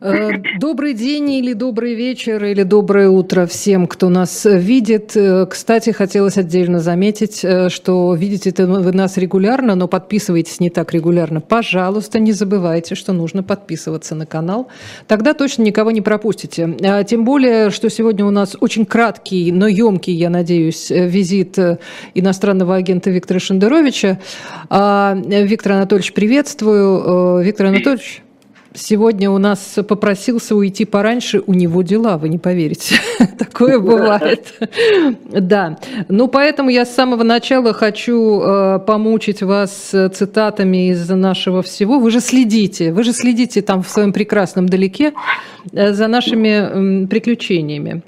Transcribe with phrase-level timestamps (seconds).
[0.00, 5.16] Э, добрый день или добрый вечер или доброе утро всем, кто нас видит.
[5.16, 10.92] Э, кстати, хотелось отдельно заметить, э, что видите вы нас регулярно, но подписывайтесь не так
[10.92, 11.40] регулярно.
[11.40, 14.68] Пожалуйста, не забывайте, что нужно подписываться на канал.
[15.06, 16.76] Тогда точно никого не пропустите.
[16.82, 21.58] А тем более, что сегодня у нас очень краткий, но емкий, я надеюсь, визит
[22.14, 24.18] иностранного агента Виктора Шендеровича.
[24.70, 27.42] А, Виктор Анатольевич, приветствую.
[27.42, 28.23] Виктор Анатольевич
[28.74, 32.96] сегодня у нас попросился уйти пораньше, у него дела, вы не поверите.
[33.38, 34.52] Такое бывает.
[35.28, 35.78] Да.
[36.08, 41.98] Ну, поэтому я с самого начала хочу э, помучить вас цитатами из нашего всего.
[41.98, 45.12] Вы же следите, вы же следите там в своем прекрасном далеке
[45.72, 48.02] э, за нашими приключениями.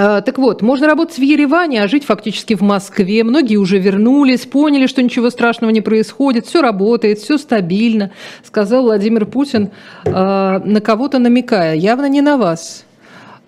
[0.00, 3.24] А, так вот, можно работать в Ереване, а жить фактически в Москве.
[3.24, 8.12] Многие уже вернулись, поняли, что ничего страшного не происходит, все работает, все стабильно,
[8.44, 9.72] сказал Владимир Путин,
[10.04, 12.84] а, на кого-то намекая, явно не на вас.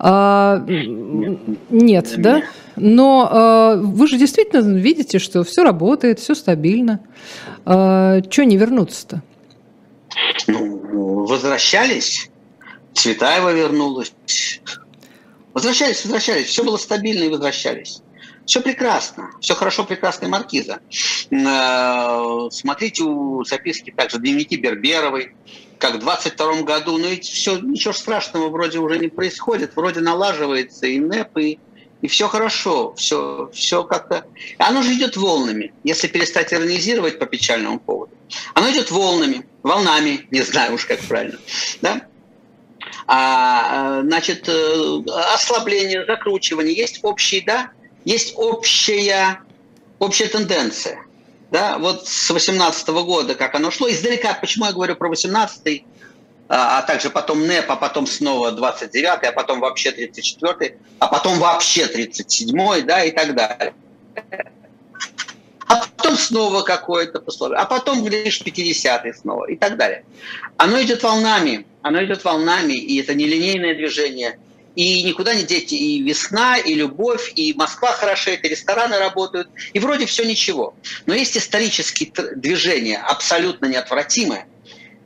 [0.01, 2.43] А, нет, да?
[2.75, 6.99] Но вы же действительно видите, что все работает, все стабильно.
[7.65, 9.23] Чего не вернуться-то?
[10.49, 12.29] Ну, возвращались.
[12.95, 14.13] Цветаева вернулась,
[15.53, 18.03] Возвращались, возвращались, все было стабильно и возвращались.
[18.47, 20.81] Все прекрасно, все хорошо, прекрасная маркиза.
[21.31, 25.35] Э, смотрите у записки также дневники Берберовой,
[25.79, 30.87] как в 22 году, но ведь все, ничего страшного вроде уже не происходит, вроде налаживается
[30.87, 31.59] и НЭП, и,
[32.03, 34.25] и все хорошо, все, все как-то...
[34.59, 38.13] Оно же идет волнами, если перестать иронизировать по печальному поводу.
[38.55, 41.39] Оно идет волнами, волнами, не знаю уж как правильно,
[41.83, 42.03] да?
[43.13, 45.03] А, значит, э,
[45.35, 47.71] ослабление, закручивание, есть общий, да,
[48.05, 49.41] есть общая,
[49.99, 51.05] общая тенденция.
[51.51, 55.85] Да, вот с 18 года, как оно шло, издалека, почему я говорю про 18
[56.49, 61.41] а, а также потом НЭП, а потом снова 29 а потом вообще 34 а потом
[61.41, 63.75] вообще 37 да, и так далее
[65.71, 70.05] а потом снова какое-то пословие, а потом, глядишь, 50-й снова и так далее.
[70.57, 74.39] Оно идет волнами, оно идет волнами, и это нелинейное движение.
[74.77, 79.79] И никуда не деть и весна, и любовь, и Москва хорошеет, и рестораны работают, и
[79.81, 80.75] вроде все ничего.
[81.07, 84.47] Но есть исторические движения, абсолютно неотвратимые,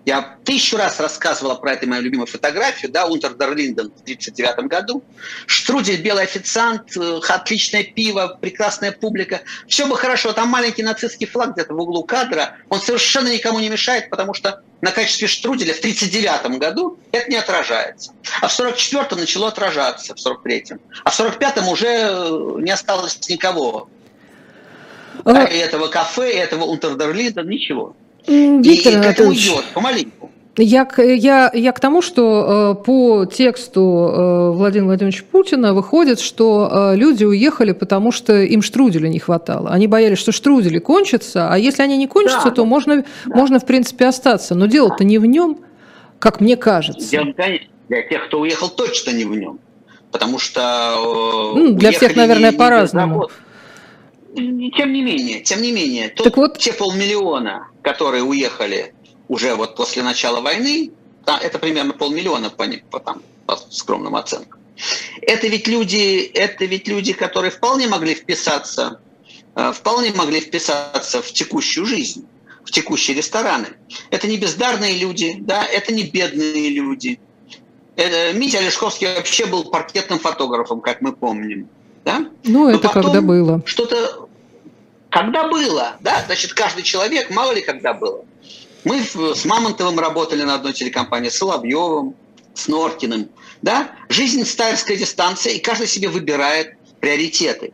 [0.05, 5.03] я тысячу раз рассказывала про эту мою любимую фотографию, да, Унтер Дерлинден в 1939 году.
[5.47, 9.43] Штрудель, белый официант, э, отличное пиво, прекрасная публика.
[9.67, 12.57] Все бы хорошо, там маленький нацистский флаг где-то в углу кадра.
[12.69, 17.37] Он совершенно никому не мешает, потому что на качестве штруделя в 1939 году это не
[17.37, 18.13] отражается.
[18.43, 20.79] А в 1944 начало отражаться, в 1943.
[21.05, 23.89] А в 1945 уже э, не осталось никого.
[25.25, 25.45] А...
[25.45, 27.97] Этого кафе, этого Унтердерлинда, ничего.
[28.27, 30.31] Виктор и, и это уйдет помаленьку.
[30.57, 36.93] Я, я, я к тому, что э, по тексту э, Владимира Владимировича Путина выходит, что
[36.93, 39.71] э, люди уехали, потому что им штруделя не хватало.
[39.71, 43.05] Они боялись, что штрудели кончатся, а если они не кончатся, да, то можно, да.
[43.35, 44.55] можно, в принципе, остаться.
[44.55, 45.59] Но дело-то не в нем,
[46.21, 47.11] как мне кажется.
[47.11, 47.35] Дело,
[47.89, 49.59] для тех, кто уехал, точно не в нем.
[50.13, 51.53] Потому что...
[51.57, 53.29] Ну, для всех, наверное, по-разному
[54.35, 56.59] тем не менее, тем не менее, так вот...
[56.59, 58.94] те полмиллиона, которые уехали
[59.29, 60.91] уже вот после начала войны,
[61.25, 64.61] да, это примерно полмиллиона по, по, там, по скромным оценкам.
[65.23, 69.01] Это ведь люди, это ведь люди, которые вполне могли вписаться,
[69.55, 72.27] э, вполне могли вписаться в текущую жизнь,
[72.65, 73.69] в текущие рестораны.
[74.11, 77.21] Это не бездарные люди, да, это не бедные люди.
[77.97, 81.69] Это, Митя Олешковский вообще был паркетным фотографом, как мы помним.
[82.05, 82.27] Да?
[82.43, 83.63] Ну, это когда было.
[83.65, 84.29] Что-то...
[85.11, 86.25] Когда было, да?
[86.27, 88.25] Значит, каждый человек, мало ли когда было.
[88.85, 92.15] Мы с Мамонтовым работали на одной телекомпании, с Соловьевым,
[92.55, 93.31] с Норкиным.
[93.63, 93.91] Да?
[94.09, 97.73] Жизнь стайерская дистанция, и каждый себе выбирает приоритеты.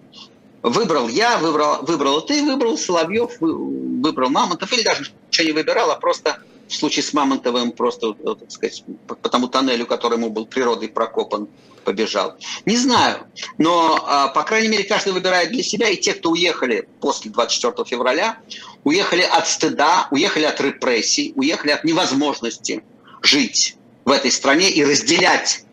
[0.62, 5.96] Выбрал я, выбрал, выбрал ты, выбрал Соловьев, выбрал Мамонтов, или даже ничего не выбирал, а
[5.96, 6.38] просто
[6.68, 11.48] в случае с Мамонтовым просто, так сказать, по тому тоннелю, который ему был природой прокопан,
[11.80, 12.36] побежал.
[12.66, 13.26] Не знаю,
[13.58, 17.84] но, а, по крайней мере, каждый выбирает для себя, и те, кто уехали после 24
[17.84, 18.38] февраля,
[18.84, 22.82] уехали от стыда, уехали от репрессий, уехали от невозможности
[23.22, 25.64] жить в этой стране и разделять,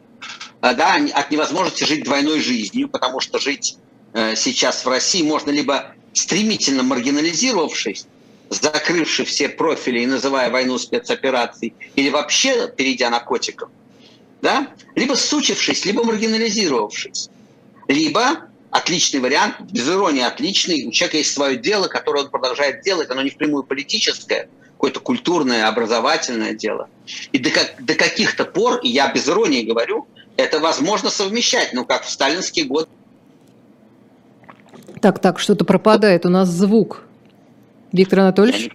[0.61, 3.77] а, да, от невозможности жить двойной жизнью, потому что жить
[4.13, 8.07] э, сейчас в России можно либо стремительно маргинализировавшись,
[8.49, 13.69] закрывший все профили и называя войну спецоперацией, или вообще перейдя на котиков,
[14.41, 14.69] да?
[14.95, 17.29] либо сучившись, либо маргинализировавшись,
[17.87, 23.09] либо отличный вариант, без иронии отличный, у человека есть свое дело, которое он продолжает делать,
[23.09, 26.89] оно не впрямую политическое, какое-то культурное, образовательное дело.
[27.31, 31.85] И до, как, до каких-то пор, и я без иронии говорю, это возможно совмещать, ну,
[31.85, 32.87] как в сталинский год.
[35.01, 37.03] Так, так, что-то пропадает, у нас звук.
[37.91, 38.69] Виктор Анатольевич?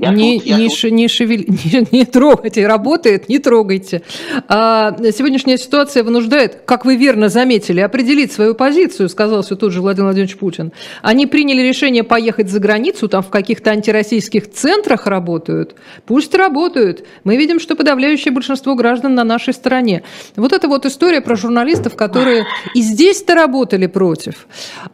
[0.00, 0.90] Я я не, тут, не, тут.
[0.90, 1.46] не, шевель...
[1.64, 4.02] не, не трогайте, работает, не трогайте.
[4.48, 9.80] А, сегодняшняя ситуация вынуждает, как вы верно заметили, определить свою позицию, сказал все тот же
[9.80, 10.72] Владимир Владимирович Путин.
[11.02, 15.74] Они приняли решение поехать за границу, там в каких-то антироссийских центрах работают.
[16.06, 17.04] Пусть работают.
[17.24, 20.02] Мы видим, что подавляющее большинство граждан на нашей стороне.
[20.36, 24.46] Вот это вот история про журналистов, которые и здесь-то работали против,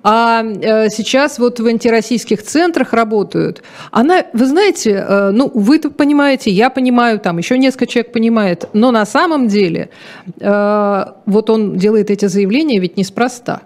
[0.02, 3.62] а э, сейчас вот в антироссийских центрах работают.
[3.90, 8.12] Она, вы знаете, знаете, э, ну, вы это понимаете, я понимаю, там еще несколько человек
[8.12, 9.90] понимает, но на самом деле
[10.40, 13.62] э, вот он делает эти заявления ведь неспроста.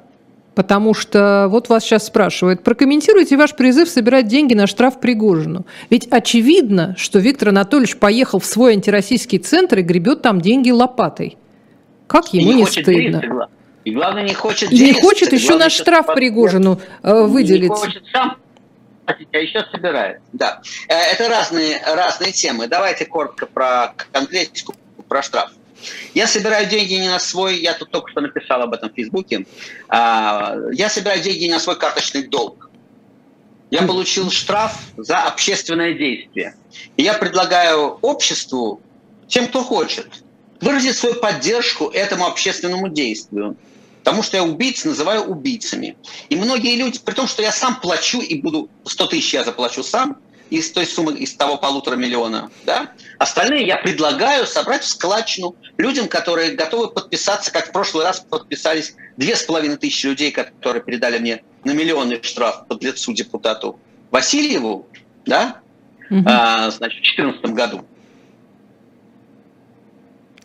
[0.55, 5.67] Потому что вот вас сейчас спрашивают, прокомментируйте ваш призыв собирать деньги на штраф Пригожину.
[5.91, 11.37] Ведь очевидно, что Виктор Анатольевич поехал в свой антироссийский центр и гребет там деньги лопатой.
[12.07, 13.49] Как ему не, не стыдно?
[13.85, 17.71] И главное, не хочет И не хочет еще на штраф Пригожину э, выделить.
[17.71, 18.37] Не хочет сам
[19.07, 20.21] а еще собирает.
[20.33, 20.61] Да.
[20.89, 22.67] Э, это разные, разные темы.
[22.67, 24.75] Давайте коротко про конкретику,
[25.09, 25.51] про штраф.
[26.15, 29.47] Я собираю деньги не на свой, я тут только что написал об этом в Фейсбуке,
[29.89, 32.71] а, я собираю деньги не на свой карточный долг.
[33.71, 36.55] Я получил штраф за общественное действие.
[36.97, 38.81] И я предлагаю обществу,
[39.27, 40.07] тем, кто хочет,
[40.61, 43.57] выразить свою поддержку этому общественному действию.
[44.07, 45.97] Потому что я убийц называю убийцами.
[46.29, 49.83] И многие люди, при том, что я сам плачу и буду, 100 тысяч я заплачу
[49.83, 50.19] сам,
[50.49, 56.07] из той суммы, из того полутора миллиона, да, остальные я предлагаю собрать в складчину людям,
[56.07, 61.19] которые готовы подписаться, как в прошлый раз подписались две с половиной тысячи людей, которые передали
[61.19, 63.77] мне на миллионный штраф под лицу депутату
[64.13, 64.87] Васильеву,
[65.25, 65.63] да,
[66.09, 66.23] угу.
[66.27, 67.85] а, значит, в 2014 году.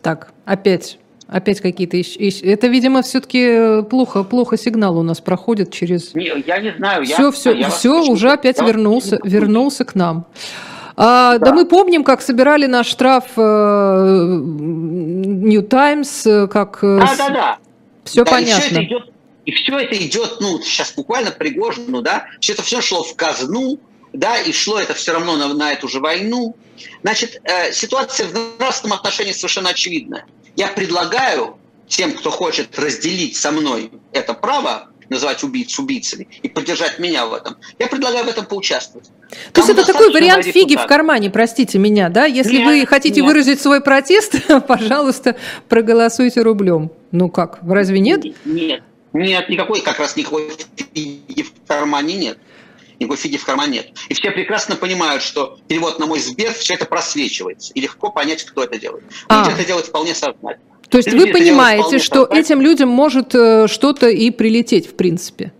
[0.02, 0.98] Так, опять
[1.32, 1.96] Опять какие-то...
[1.96, 6.14] Это, видимо, все-таки э, плохо, плохо сигнал у нас проходит через...
[6.14, 7.04] Не, я не знаю.
[7.04, 10.26] Все, я, все, я все уже опять я вернулся, вернулся к нам.
[10.94, 11.46] А, да.
[11.46, 13.40] да, мы помним, как собирали наш штраф э,
[14.36, 16.80] New Times, э, как...
[16.82, 17.58] Да, да, да.
[18.04, 18.52] Все да, понятно.
[18.52, 19.02] И все, это идет,
[19.46, 23.78] и все это идет, ну, сейчас буквально Пригожину, да, все это все шло в казну,
[24.12, 26.54] да, и шло это все равно на, на эту же войну.
[27.02, 30.26] Значит, э, ситуация в нравственном отношении совершенно очевидная.
[30.56, 31.56] Я предлагаю
[31.88, 37.34] тем, кто хочет разделить со мной это право, называть убийц убийцами и поддержать меня в
[37.34, 37.56] этом.
[37.78, 39.10] Я предлагаю в этом поучаствовать.
[39.52, 42.24] То есть это такой вариант фиги в кармане, простите меня, да?
[42.24, 43.30] Если нет, вы хотите нет.
[43.30, 44.34] выразить свой протест,
[44.66, 45.36] пожалуйста,
[45.68, 46.90] проголосуйте рублем.
[47.10, 48.24] Ну как, разве нет?
[48.44, 48.82] Нет,
[49.12, 52.38] нет, никакой, как раз никакой фиги в кармане нет.
[53.02, 53.98] Никакой фиги в кармане нет.
[54.08, 57.72] И все прекрасно понимают, что перевод на мой Сбер, все это просвечивается.
[57.74, 59.02] И легко понять, кто это делает.
[59.28, 59.40] А.
[59.40, 60.56] Люди это делают вполне сознательно.
[60.88, 65.52] То есть Люди вы понимаете, что этим людям может э, что-то и прилететь, в принципе?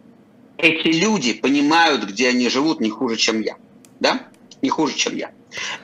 [0.57, 3.57] Эти люди понимают, где они живут, не хуже, чем я.
[3.99, 4.21] Да?
[4.61, 5.33] Не хуже, чем я.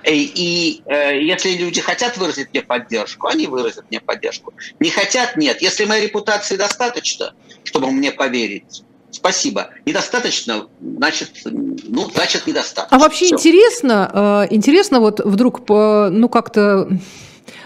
[0.05, 4.55] И, и э, если люди хотят выразить мне поддержку, они выразят мне поддержку.
[4.79, 5.61] Не хотят, нет.
[5.61, 7.35] Если моей репутации достаточно,
[7.65, 9.71] чтобы мне поверить, Спасибо.
[9.87, 12.97] Недостаточно, значит, ну, значит, недостаточно.
[12.97, 13.35] А вообще Все.
[13.35, 16.89] интересно, э, интересно вот вдруг, ну, как-то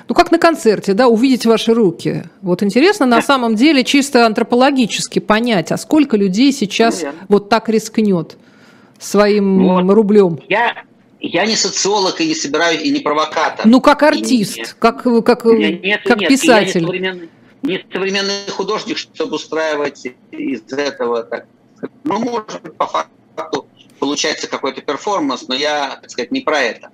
[0.09, 2.25] ну, как на концерте, да, увидеть ваши руки.
[2.43, 7.69] Вот интересно на самом деле чисто антропологически понять, а сколько людей сейчас ну, вот так
[7.69, 8.37] рискнет
[8.99, 9.95] своим вот.
[9.95, 10.39] рублем.
[10.49, 10.85] Я,
[11.21, 13.67] я не социолог и не собираю, и не провокатор.
[13.67, 16.85] Ну, как артист, и, как, как, нет, как нет, писатель.
[16.95, 17.29] Я не
[17.63, 21.47] не современный художник, чтобы устраивать из этого так.
[22.05, 26.91] Ну, может по факту получается какой-то перформанс, но я, так сказать, не про это.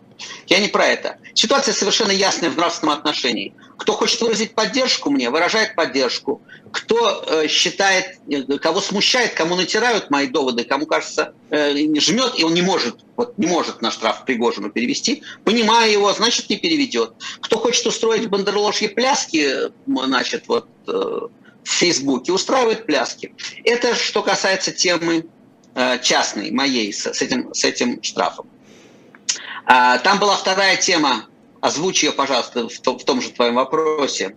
[0.46, 1.18] Я не про это.
[1.34, 3.54] Ситуация совершенно ясная в нравственном отношении.
[3.76, 6.42] Кто хочет выразить поддержку мне, выражает поддержку.
[6.72, 12.44] Кто э, считает, э, кого смущает, кому натирают мои доводы, кому кажется, э, жмет, и
[12.44, 17.14] он не может, вот не может на штраф Пригожину перевести, понимая его, значит, не переведет.
[17.40, 23.34] Кто хочет устроить бандерложьи пляски, значит, вот э, в Фейсбуке, устраивает пляски.
[23.64, 25.26] Это что касается темы
[25.74, 28.48] э, частной, моей, с, с, этим, с этим штрафом.
[29.68, 31.26] А, там была вторая тема,
[31.60, 34.34] озвучи ее, пожалуйста, в, том, в том же твоем вопросе.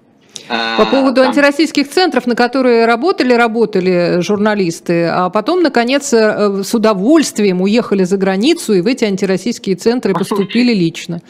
[0.49, 1.29] А, По поводу Там...
[1.29, 8.17] антироссийских центров, на которые работали, работали журналисты, а потом, наконец, э, с удовольствием уехали за
[8.17, 11.21] границу и в эти антироссийские центры поступили лично.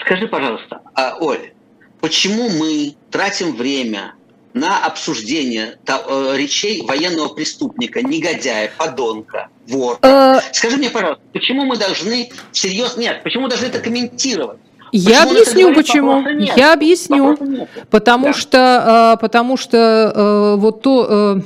[0.00, 1.52] Скажи, пожалуйста, а, Оль,
[2.00, 4.14] почему мы тратим время
[4.52, 9.98] на обсуждение э, речей военного преступника, негодяя, подонка, вора.
[10.02, 12.96] Э, Скажи мне, пожалуйста, почему мы должны всерьез...
[12.96, 14.58] Нет, почему мы должны это комментировать?
[14.92, 16.28] Я почему объясню, почему.
[16.56, 17.38] Я объясню.
[17.90, 18.32] Потому да.
[18.32, 21.40] что, э, потому что вот то,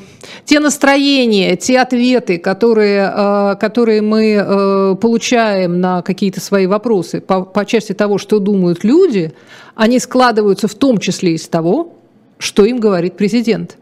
[0.46, 7.92] те настроения, те ответы, которые, которые мы получаем на какие-то свои вопросы по, по части
[7.92, 9.34] того, что думают люди,
[9.74, 11.93] они складываются в том числе из того,
[12.38, 13.76] что им говорит президент.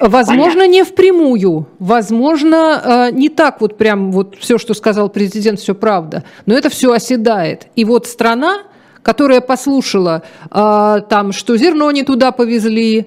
[0.00, 0.72] Возможно, Понятно.
[0.72, 6.24] не впрямую, возможно, э, не так вот прям вот все, что сказал президент, все правда,
[6.44, 7.68] но это все оседает.
[7.76, 8.62] И вот страна,
[9.02, 13.06] которая послушала э, там, что зерно не туда повезли,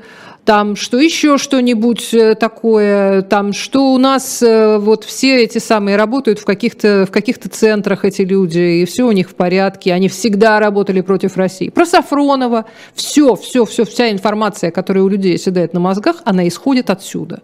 [0.50, 5.96] там, что еще что-нибудь э, такое, там, что у нас э, вот все эти самые
[5.96, 10.10] работают в каких-то в каких-то центрах эти люди, и все у них в порядке, они
[10.10, 11.70] всегда работали против России.
[11.70, 12.66] Про Сафронова,
[12.96, 17.44] все, все, все, вся информация, которая у людей седает на мозгах, она исходит отсюда.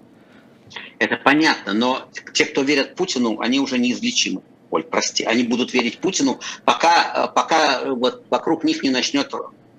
[0.97, 4.41] Это понятно, но те, кто верят Путину, они уже неизлечимы.
[4.71, 9.31] Оль, прости, они будут верить Путину, пока, э, пока вот вокруг них не начнет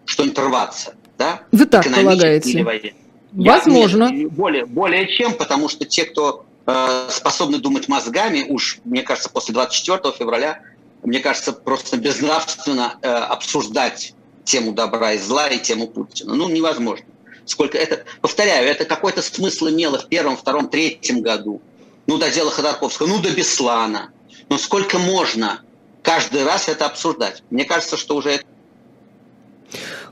[0.05, 0.95] что-нибудь рваться.
[1.19, 1.41] Да?
[1.51, 2.51] Вы так полагаете?
[2.51, 2.95] Или
[3.37, 4.05] Возможно.
[4.13, 9.29] Я, более, более чем, потому что те, кто э, способны думать мозгами, уж, мне кажется,
[9.29, 10.63] после 24 февраля,
[11.03, 14.15] мне кажется, просто безнравственно э, обсуждать
[14.45, 16.35] тему добра и зла и тему Путина.
[16.35, 17.05] Ну, невозможно.
[17.45, 21.61] Сколько это, повторяю, это какой-то смысл имело в первом, втором, третьем году.
[22.07, 24.11] Ну, до дела Ходорковского, ну, до Беслана.
[24.49, 25.61] Но сколько можно
[26.03, 27.43] каждый раз это обсуждать?
[27.51, 28.41] Мне кажется, что уже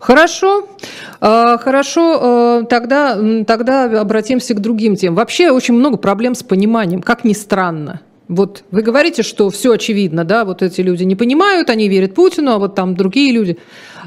[0.01, 0.69] Хорошо,
[1.21, 5.17] а, хорошо, а, тогда, тогда обратимся к другим темам.
[5.17, 8.01] Вообще очень много проблем с пониманием, как ни странно.
[8.29, 12.53] Вот вы говорите, что все очевидно, да, вот эти люди не понимают, они верят Путину,
[12.53, 13.59] а вот там другие люди.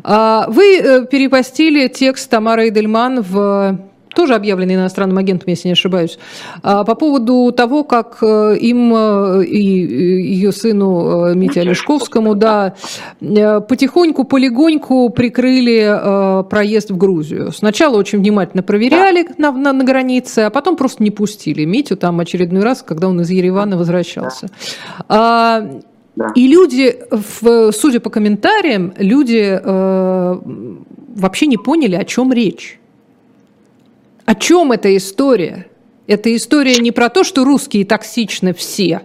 [0.04, 3.80] А, вы э, перепостили текст Тамары Эдельман в
[4.18, 6.18] тоже объявленный иностранным агентом, если не ошибаюсь,
[6.64, 12.74] а, по поводу того, как э, им э, и ее сыну э, Мите Олешковскому, да,
[13.20, 17.52] потихоньку, полигоньку прикрыли проезд в Грузию.
[17.52, 22.20] Сначала очень внимательно проверяли на, на, на границе, а потом просто не пустили Митю там
[22.20, 24.48] очередной раз, когда он из Еревана возвращался.
[25.08, 25.62] А,
[26.16, 26.32] да.
[26.34, 26.98] И люди,
[27.72, 30.36] судя по комментариям, люди э,
[31.16, 32.80] вообще не поняли, о чем речь.
[34.27, 35.67] О чем эта история?
[36.05, 39.03] Это история не про то, что русские токсичны все,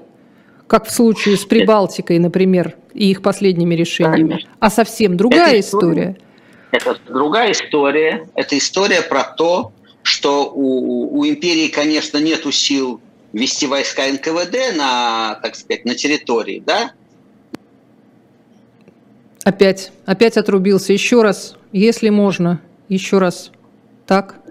[0.67, 4.51] как в случае с Прибалтикой, например, и их последними решениями, Конечно.
[4.59, 6.17] а совсем другая это история.
[6.73, 8.29] Это другая история.
[8.35, 13.01] Это история про то, что у, у империи, конечно, нет сил
[13.33, 16.91] вести войска НКВД на, так сказать, на территории, да?
[19.45, 20.93] Опять, опять отрубился.
[20.93, 23.53] Еще раз, если можно, еще раз.
[24.05, 24.42] Так?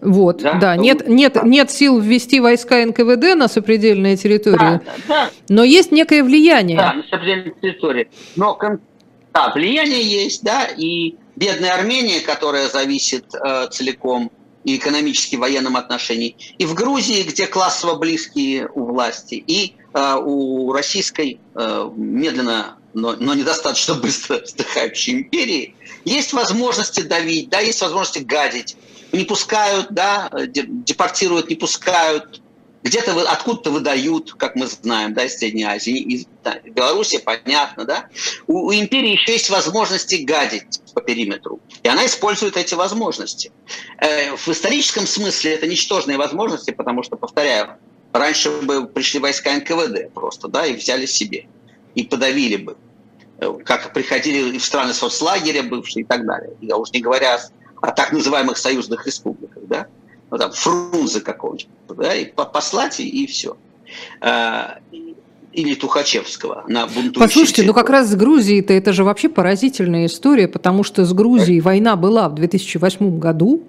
[0.00, 0.76] Вот, да, да.
[0.76, 1.42] нет, нет, да.
[1.42, 5.30] нет сил ввести войска НКВД на сопредельные территории, да, да.
[5.48, 6.78] но есть некое влияние.
[6.78, 8.08] Да, на сопредельные территории.
[8.36, 8.58] Но
[9.32, 14.32] да, влияние есть, да, и бедная Армения, которая зависит э, целиком
[14.64, 20.72] и экономически военном отношении, и в Грузии, где классово близкие у власти, и э, у
[20.72, 28.18] российской э, медленно, но, но недостаточно быстро вздыхающей империи, есть возможности давить, да, есть возможности
[28.18, 28.76] гадить
[29.12, 32.40] не пускают, да, депортируют, не пускают,
[32.82, 38.08] где-то откуда-то выдают, как мы знаем, да, из Средней Азии, из да, Беларуси, понятно, да.
[38.46, 43.52] У, у империи еще есть возможности гадить по периметру, и она использует эти возможности.
[43.98, 47.76] Э, в историческом смысле это ничтожные возможности, потому что, повторяю,
[48.12, 51.46] раньше бы пришли войска НКВД просто, да, и взяли себе,
[51.94, 52.76] и подавили бы,
[53.38, 56.56] э, как приходили в страны соцлагеря бывшие и так далее.
[56.62, 57.40] Я уж не говоря о
[57.80, 59.86] так называемых союзных республиках, да,
[60.30, 63.56] ну, там, Фрунзе какого-нибудь, да, и послать, и, и все.
[64.20, 64.78] А,
[65.52, 70.46] или Тухачевского на бунтующих Послушайте, ну как раз с Грузией-то это же вообще поразительная история,
[70.46, 73.64] потому что с Грузией война была в 2008 году,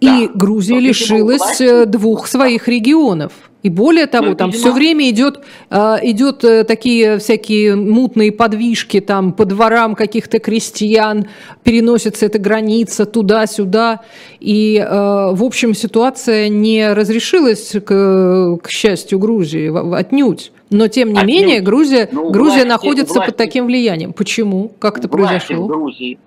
[0.00, 0.18] да.
[0.18, 3.32] и Грузия лишилась э, двух своих регионов–
[3.62, 4.64] и более того, ну, там видимо...
[4.64, 11.26] все время идет, а, идет э, такие всякие мутные подвижки там по дворам каких-то крестьян,
[11.64, 14.02] переносится эта граница туда-сюда.
[14.38, 20.52] И, э, в общем, ситуация не разрешилась, к, к счастью, Грузии, отнюдь.
[20.70, 21.34] Но, тем не отнюдь.
[21.34, 24.12] менее, Грузия, ну, Грузия власти, находится власти, под таким влиянием.
[24.12, 24.70] Почему?
[24.78, 25.64] Как это произошло?
[25.64, 26.18] В Грузии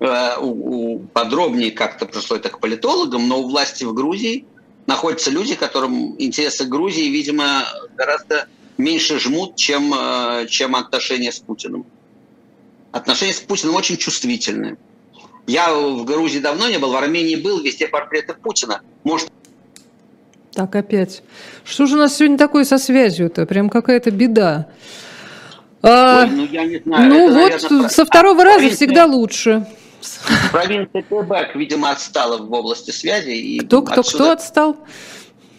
[0.00, 4.44] э, у, у, подробнее как-то пришло это к политологам, но у власти в Грузии
[4.86, 7.64] находятся люди, которым интересы Грузии, видимо,
[7.96, 11.86] гораздо меньше жмут, чем, э, чем отношения с Путиным.
[12.92, 14.78] Отношения с Путиным очень чувствительны.
[15.46, 18.82] Я в Грузии давно не был, в Армении был, везде портреты Путина.
[19.04, 19.28] Может,
[20.52, 21.22] так, опять.
[21.64, 23.46] Что же у нас сегодня такое со связью-то?
[23.46, 24.66] Прям какая-то беда.
[25.82, 27.08] А, Ой, ну, я не знаю.
[27.08, 29.66] Ну, это, вот наверное, со второго а, раза всегда лучше.
[30.52, 33.30] Провинция Квебек, видимо, отстала в области связи.
[33.30, 34.24] И кто, кто, отсюда...
[34.24, 34.76] кто отстал?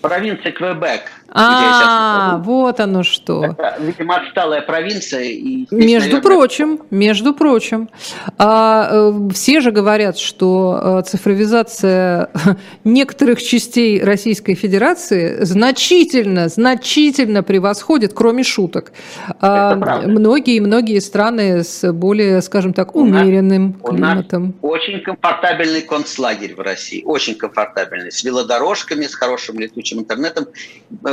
[0.02, 1.12] Провинция Квебек.
[1.34, 3.56] А, вот оно что.
[3.80, 5.24] Видимо, отсталая провинция.
[5.24, 7.90] И здесь, между наверное, прочим, между прочим.
[8.38, 12.30] А, э, все же говорят, что э, цифровизация
[12.84, 18.92] некоторых частей Российской Федерации значительно, значительно превосходит, кроме шуток,
[19.40, 24.56] а, многие многие страны с более, скажем так, умеренным у нас, климатом.
[24.62, 30.48] У нас очень комфортабельный концлагерь в России, очень комфортабельный, с велодорожками, с хорошим летучим интернетом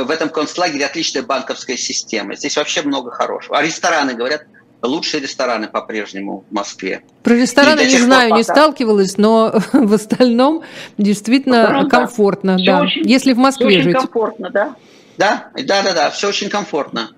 [0.09, 2.35] в этом концлагере отличная банковская система.
[2.35, 3.59] Здесь вообще много хорошего.
[3.59, 4.41] А рестораны, говорят,
[4.81, 7.03] лучшие рестораны по-прежнему в Москве.
[7.21, 8.37] Про рестораны не знаю, пока...
[8.37, 10.63] не сталкивалась, но в остальном
[10.97, 12.57] действительно остальном, комфортно.
[12.57, 12.79] Да.
[12.79, 12.81] Да.
[12.81, 13.93] Очень, Если в Москве очень жить.
[13.93, 14.75] комфортно, да.
[15.19, 17.11] Да, да, да, да, все очень комфортно.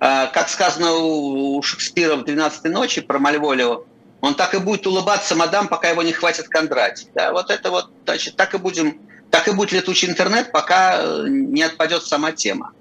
[0.00, 3.84] А, как сказано у Шекспира в «12 ночи» про Мальволио,
[4.22, 7.08] он так и будет улыбаться мадам, пока его не хватит Кондратий.
[7.14, 11.24] Да, вот это вот, значит, так и будем так и будет летучий интернет, пока э,
[11.28, 12.72] не отпадет сама тема.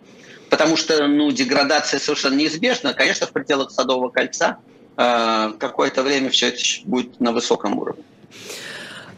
[0.49, 2.93] Потому что ну, деградация совершенно неизбежна.
[2.93, 4.57] Конечно, в пределах Садового кольца
[4.95, 8.03] э, какое-то время все это будет на высоком уровне.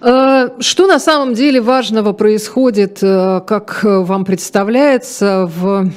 [0.01, 5.91] Э, что на самом деле важного происходит, э, как вам представляется, в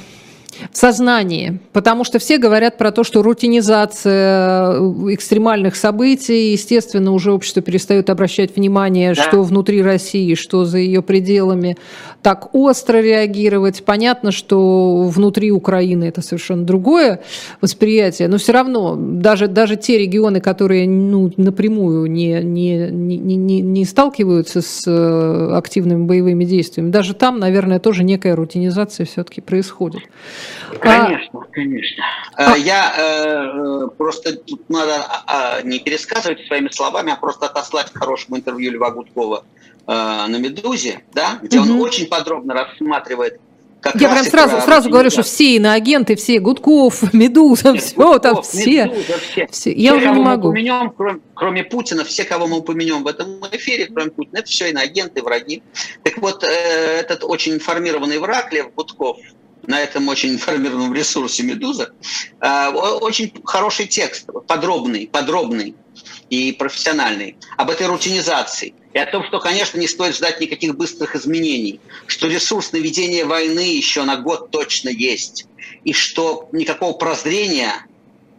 [0.71, 7.31] в сознании, потому что все говорят про то, что рутинизация э, экстремальных событий, естественно, уже
[7.31, 9.21] общество перестает обращать внимание, да.
[9.21, 11.77] что внутри России, что за ее пределами,
[12.23, 13.83] так остро реагировать.
[13.83, 17.21] Понятно, что внутри Украины это совершенно другое
[17.61, 23.61] восприятие, но все равно даже, даже те регионы, которые ну, напрямую не, не, не, не,
[23.61, 30.03] не сталкиваются с э, активными боевыми действиями, даже там, наверное, тоже некая рутинизация все-таки происходит.
[30.79, 31.45] Конечно, а...
[31.51, 32.03] конечно.
[32.35, 32.55] А...
[32.55, 38.37] Я э, просто тут надо а, не пересказывать своими словами, а просто отослать к хорошему
[38.37, 41.73] интервью Льва Гудкова э, на «Медузе», да, где угу.
[41.73, 43.39] он очень подробно рассматривает
[43.83, 48.41] как Я прям сразу, сразу говорю, что все иноагенты, все Гудков, Медуза, все Гудков, там
[48.41, 48.85] все.
[48.85, 49.47] Медуза, все.
[49.51, 49.73] все.
[49.73, 50.47] Я все, уже не могу.
[50.47, 54.69] Упомянем, кроме, кроме Путина, все, кого мы упомянем в этом эфире, кроме Путина, это все
[54.69, 55.63] иноагенты, враги.
[56.03, 59.17] Так вот, э, этот очень информированный враг Лев Гудков,
[59.67, 61.91] на этом очень информированном ресурсе «Медуза»,
[62.39, 65.75] э, очень хороший текст, подробный, подробный
[66.29, 71.15] и профессиональный об этой рутинизации и о том, что, конечно, не стоит ждать никаких быстрых
[71.15, 75.47] изменений, что ресурс на ведение войны еще на год точно есть,
[75.83, 77.85] и что никакого прозрения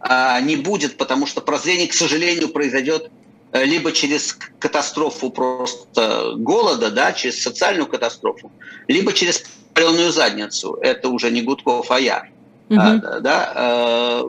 [0.00, 3.10] а, не будет, потому что прозрение, к сожалению, произойдет
[3.52, 8.52] э, либо через катастрофу просто голода, да, через социальную катастрофу,
[8.86, 10.78] либо через паленую задницу.
[10.80, 12.28] Это уже не Гудков, а я.
[12.68, 12.80] Угу.
[12.80, 14.26] А, да, а,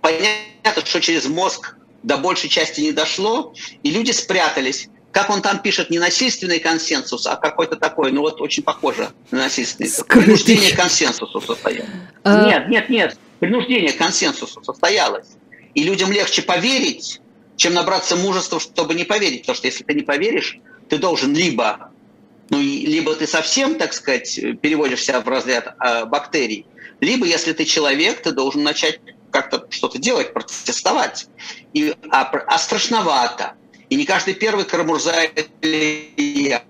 [0.00, 4.88] понятно, что через мозг до большей части не дошло, и люди спрятались.
[5.12, 9.38] Как он там пишет, не насильственный консенсус, а какой-то такой, ну вот очень похоже на
[9.38, 9.90] насильственный.
[9.90, 10.24] Скрытый.
[10.24, 11.90] Принуждение консенсусу состоялось.
[12.24, 12.46] А...
[12.46, 13.18] Нет, нет, нет.
[13.38, 15.26] Принуждение консенсусу состоялось.
[15.74, 17.20] И людям легче поверить,
[17.56, 19.42] чем набраться мужества, чтобы не поверить.
[19.42, 21.90] Потому что если ты не поверишь, ты должен либо
[22.48, 26.66] ну, либо ты совсем, так сказать, переводишься в разряд э, бактерий,
[27.00, 29.00] либо, если ты человек, ты должен начать
[29.32, 31.26] как-то что-то делать, протестовать.
[31.72, 33.54] И, а, а страшновато.
[33.90, 35.24] И не каждый первый Карамурза
[35.60, 36.62] или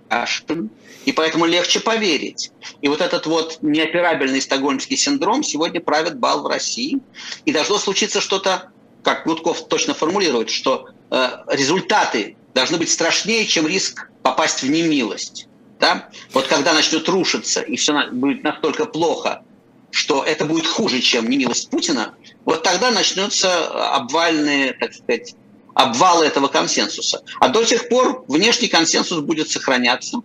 [1.04, 2.50] и поэтому легче поверить.
[2.80, 7.00] И вот этот вот неоперабельный стокгольмский синдром сегодня правит бал в России.
[7.44, 8.70] И должно случиться что-то,
[9.02, 15.48] как Гудков точно формулирует, что э, результаты должны быть страшнее, чем риск попасть в немилость.
[15.80, 16.08] Да?
[16.32, 19.42] Вот когда начнет рушиться, и все будет настолько плохо,
[19.90, 25.34] что это будет хуже, чем немилость Путина, вот тогда начнутся обвальные, так сказать,
[25.74, 27.22] обвалы этого консенсуса.
[27.40, 30.18] А до тех пор внешний консенсус будет сохраняться.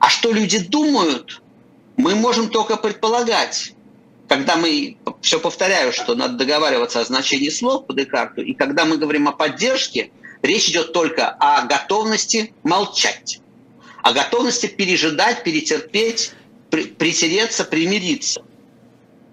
[0.00, 1.42] А что люди думают,
[1.96, 3.74] мы можем только предполагать.
[4.28, 8.96] Когда мы, все повторяю, что надо договариваться о значении слов по Декарту, и когда мы
[8.96, 10.10] говорим о поддержке,
[10.42, 13.40] речь идет только о готовности молчать
[14.02, 16.32] о готовности пережидать, перетерпеть,
[16.70, 18.42] при, притереться, примириться.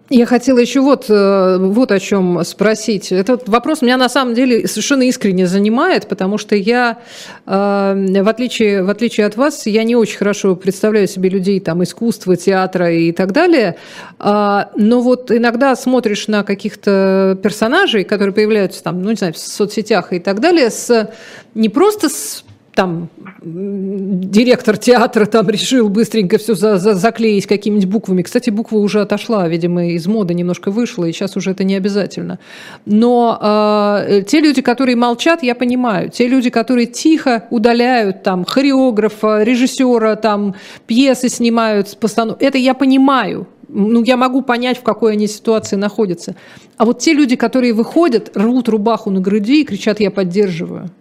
[0.09, 3.11] Я хотела еще вот, э, вот о чем спросить.
[3.11, 6.99] Этот вопрос меня на самом деле совершенно искренне занимает, потому что я,
[7.45, 11.83] э, в отличие, в отличие от вас, я не очень хорошо представляю себе людей там
[11.83, 13.75] искусства, театра и так далее.
[14.17, 19.37] А, но вот иногда смотришь на каких-то персонажей, которые появляются там, ну не знаю, в
[19.37, 21.11] соцсетях и так далее, с,
[21.53, 22.45] не просто с
[22.77, 23.09] там
[23.41, 28.21] директор театра там решил быстренько все за, за, заклеить какими-нибудь буквами.
[28.21, 32.37] Кстати, буква уже отошла, видимо, из моды немножко вышла, и сейчас уже это не обязательно.
[32.85, 36.11] Но э, те люди, которые молчат, я понимаю.
[36.11, 40.53] Те люди, которые тихо удаляют там хореографа, режиссера, там
[40.85, 42.37] пьесы снимают, постанов...
[42.41, 43.47] это я понимаю.
[43.69, 46.35] Ну, я могу понять, в какой они ситуации находятся.
[46.77, 50.91] А вот те люди, которые выходят, рвут рубаху на груди и кричат «я поддерживаю»,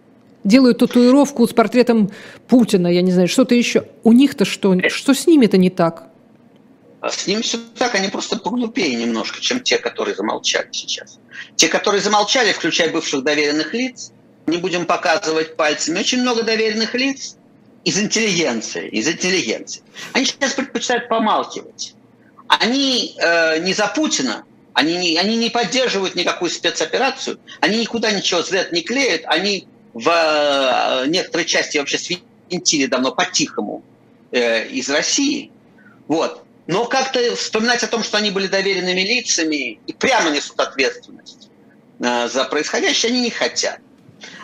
[0.47, 2.09] делают татуировку с портретом
[2.47, 3.85] Путина, я не знаю, что-то еще.
[4.03, 4.75] У них-то что?
[4.89, 6.07] Что с ними-то не так?
[7.01, 11.19] А с ними все так, они просто поглупее немножко, чем те, которые замолчали сейчас.
[11.55, 14.11] Те, которые замолчали, включая бывших доверенных лиц,
[14.47, 17.37] не будем показывать пальцами, очень много доверенных лиц
[17.83, 19.83] из интеллигенции, из интеллигенции.
[20.13, 21.93] Они сейчас предпочитают помалкивать.
[22.47, 28.41] Они э, не за Путина, они не, они не поддерживают никакую спецоперацию, они никуда ничего
[28.41, 33.83] зря не клеят, они в э, некоторой части вообще свинтили давно по-тихому
[34.31, 35.51] э, из России.
[36.07, 36.43] Вот.
[36.67, 41.49] Но как-то вспоминать о том, что они были доверенными лицами и прямо несут ответственность
[41.99, 43.79] э, за происходящее, они не хотят.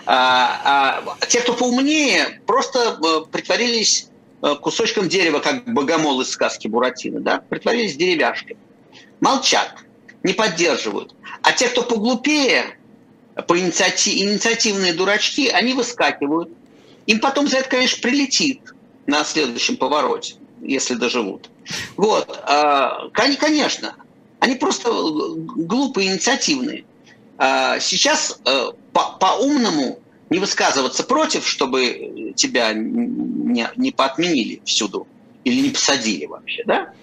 [0.06, 4.10] А, а те, кто поумнее, просто э, притворились
[4.42, 7.44] э, кусочком дерева, как богомол из сказки Буратино, да?
[7.48, 8.58] притворились деревяшкой.
[9.20, 9.76] Молчат,
[10.24, 11.14] не поддерживают.
[11.44, 12.78] А те, кто поглупее,
[13.48, 16.50] по инициатив, инициативные дурачки, они выскакивают.
[17.06, 18.62] Им потом за это, конечно, прилетит
[19.08, 21.50] на следующем повороте, если доживут.
[21.98, 23.96] Вот, а, конечно,
[24.40, 26.86] они просто глупые, инициативные.
[27.38, 35.08] А, сейчас э, по-умному не высказываться против, чтобы тебя не, не поотменили всюду
[35.44, 36.94] или не посадили вообще, да?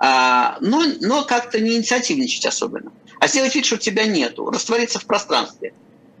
[0.00, 5.04] А, но, но как-то не инициативничать особенно а сделать вид, что тебя нету, раствориться в
[5.04, 5.74] пространстве,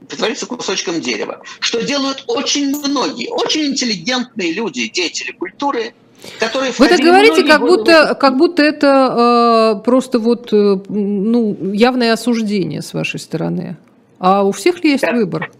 [0.06, 1.42] притвориться кусочком дерева.
[1.58, 5.94] Что делают очень многие, очень интеллигентные люди, деятели культуры,
[6.38, 12.12] которые Вы так говорите, как будто, как будто это э, просто вот э, ну, явное
[12.12, 13.78] осуждение с вашей стороны.
[14.18, 15.50] А у всех ли есть как, выбор?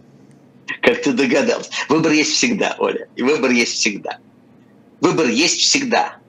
[0.83, 1.71] Как ты догадался.
[1.89, 3.09] Выбор есть всегда, Оля.
[3.17, 4.19] И выбор есть всегда.
[5.01, 6.20] Выбор есть всегда.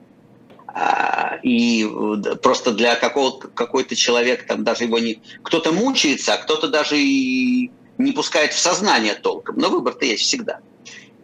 [0.74, 1.86] А, и
[2.42, 7.70] просто для какого-то какой-то человек там даже его не кто-то мучается, а кто-то даже и
[7.98, 9.58] не пускает в сознание толком.
[9.58, 10.60] Но выбор-то есть всегда.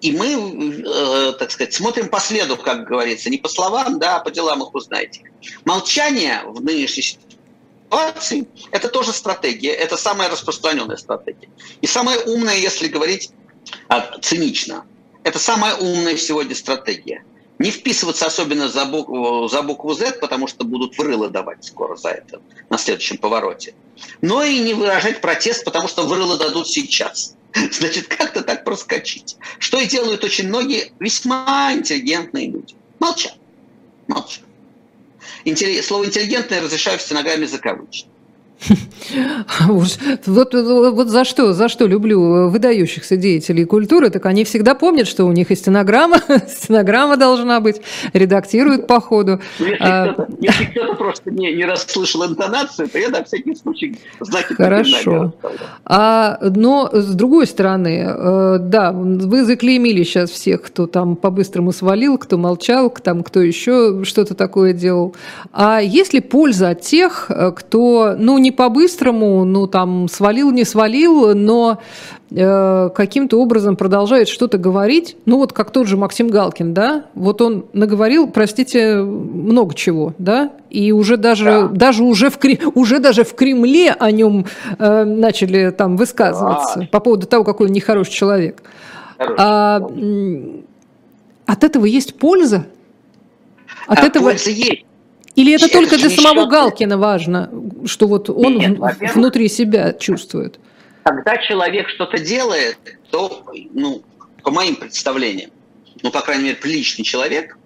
[0.02, 4.20] И мы, э, так сказать, смотрим по следу, как говорится, не по словам, да, а
[4.20, 5.22] по делам их узнаете.
[5.64, 11.48] Молчание в нынешней ситуации– это тоже стратегия, это самая распространенная стратегия.
[11.80, 13.30] И самая умная, если говорить
[13.88, 14.84] а, цинично,
[15.24, 17.24] это самая умная сегодня стратегия–
[17.58, 22.10] не вписываться особенно за букву, за букву Z, потому что будут врыло давать скоро за
[22.10, 22.40] это
[22.70, 23.74] на следующем повороте.
[24.20, 27.34] Но и не выражать протест, потому что врыло дадут сейчас.
[27.72, 29.36] Значит, как-то так проскочить.
[29.58, 32.74] Что и делают очень многие весьма интеллигентные люди.
[32.98, 33.34] Молчат.
[34.06, 34.44] Молчат.
[35.82, 38.06] Слово «интеллигентное» разрешаю в стенограмме закавычить.
[39.60, 45.06] Вот, вот, вот за что, за что люблю выдающихся деятелей культуры, так они всегда помнят,
[45.06, 46.18] что у них и стенограмма,
[46.48, 47.80] стенограмма должна быть,
[48.12, 49.40] редактируют по ходу.
[49.58, 53.54] Ну, если а, кто-то, если кто-то просто не, не расслышал интонацию, то я на всякий
[53.54, 55.34] случай знаки Хорошо.
[55.84, 62.18] А, но с другой стороны, э, да, вы заклеймили сейчас всех, кто там по-быстрому свалил,
[62.18, 65.14] кто молчал, там, кто еще что-то такое делал.
[65.52, 70.50] А есть ли польза от тех, э, кто, ну, не не по-быстрому, ну там свалил,
[70.50, 71.80] не свалил, но
[72.30, 75.18] э, каким-то образом продолжает что-то говорить.
[75.26, 80.50] Ну вот как тот же Максим Галкин, да, вот он наговорил, простите, много чего, да,
[80.70, 81.68] и уже даже, да.
[81.68, 82.38] даже уже, в,
[82.74, 84.46] уже даже в Кремле о нем
[84.78, 86.88] э, начали там высказываться да.
[86.90, 88.62] по поводу того, какой он нехороший человек.
[89.18, 89.82] А,
[91.44, 92.64] от этого есть польза?
[93.86, 94.30] От а этого...
[94.30, 94.87] Польза есть.
[95.38, 96.50] Или это, это только для самого счет...
[96.50, 97.50] Галкина важно,
[97.86, 98.78] что вот он Нет,
[99.14, 100.58] внутри себя чувствует?
[101.04, 102.76] Когда человек что-то делает,
[103.12, 104.02] то, ну,
[104.42, 105.52] по моим представлениям,
[106.02, 107.56] ну, по крайней мере, приличный человек,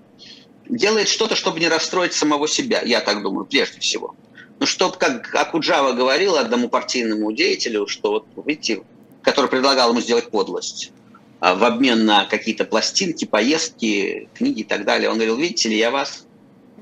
[0.68, 4.14] делает что-то, чтобы не расстроить самого себя, я так думаю, прежде всего.
[4.61, 8.82] Ну, чтобы, как Акуджава говорил одному партийному деятелю, что вот, видите,
[9.22, 10.92] который предлагал ему сделать подлость
[11.40, 15.08] а, в обмен на какие-то пластинки, поездки, книги и так далее.
[15.08, 16.26] Он говорил, видите ли, я вас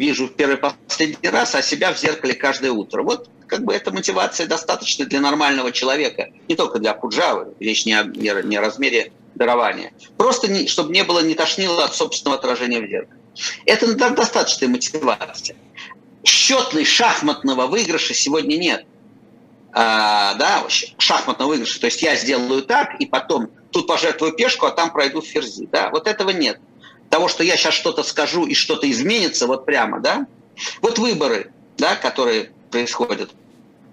[0.01, 3.03] вижу в первый последний раз, а себя в зеркале каждое утро.
[3.03, 7.93] Вот как бы эта мотивация достаточно для нормального человека, не только для Куджавы, речь не
[7.93, 9.93] о, не о размере дарования.
[10.17, 13.21] Просто не, чтобы не было, не тошнило от собственного отражения в зеркале.
[13.67, 15.57] Это достаточная мотивация.
[16.25, 18.87] Счетной шахматного выигрыша сегодня нет.
[19.73, 21.79] а, да, шахматного выигрыша.
[21.79, 25.69] То есть я сделаю так, и потом тут пожертвую пешку, а там пройду ферзи.
[25.71, 25.91] Да?
[25.91, 26.59] Вот этого нет.
[27.11, 30.27] Того, что я сейчас что-то скажу и что-то изменится вот прямо, да.
[30.81, 33.31] Вот выборы, да, которые происходят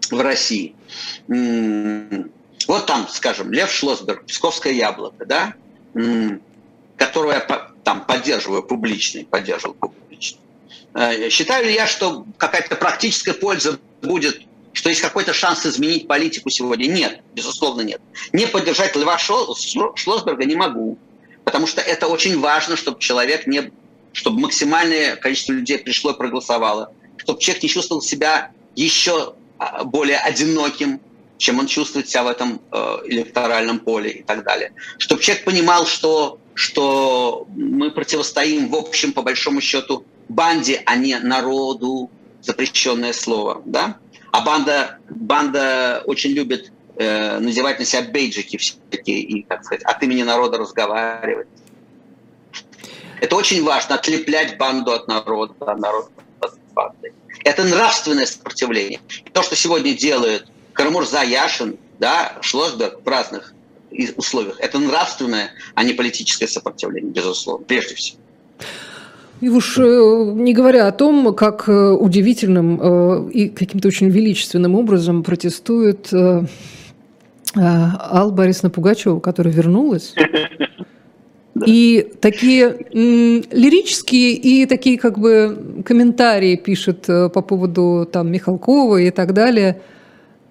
[0.10, 0.76] в России.
[1.28, 5.54] Вот там, скажем, Лев Шлосберг, Псковское яблоко, да,
[6.96, 7.40] которого я
[7.84, 10.40] там поддерживаю публично, поддерживал публично.
[10.94, 14.42] Э, считаю ли я, что какая-то практическая польза будет
[14.78, 16.86] что есть какой-то шанс изменить политику сегодня.
[16.86, 18.00] Нет, безусловно, нет.
[18.32, 21.00] Не поддержать Льва Шлосберга не могу,
[21.48, 23.72] потому что это очень важно, чтобы человек не,
[24.12, 30.18] чтобы максимальное количество людей пришло и проголосовало, чтобы человек не чувствовал себя еще а, более
[30.18, 31.00] одиноким,
[31.38, 34.74] чем он чувствует себя в этом э, электоральном поле и так далее.
[34.98, 41.18] Чтобы человек понимал, что, что мы противостоим, в общем, по большому счету, банде, а не
[41.18, 43.62] народу, запрещенное слово.
[43.64, 44.00] Да?
[44.34, 50.02] А банда, банда очень любит э, надевать на себя бейджики всякие и, так сказать, от
[50.04, 51.48] имени народа разговаривать.
[53.22, 57.14] Это очень важно, отлеплять банду от народа, а народ от банды.
[57.44, 59.00] Это нравственное сопротивление.
[59.34, 63.54] То, что сегодня делают Карамурза, Яшин, да, Шлосберг в разных
[64.16, 68.20] условиях, это нравственное, а не политическое сопротивление, безусловно, прежде всего.
[69.40, 74.76] И уж э, не говоря о том, как э, удивительным э, и каким-то очень величественным
[74.76, 76.10] образом протестует
[77.56, 80.14] Алла Борисовна Пугачева, которая вернулась.
[81.66, 89.34] И такие лирические и такие как бы комментарии пишет по поводу там Михалкова и так
[89.34, 89.82] далее–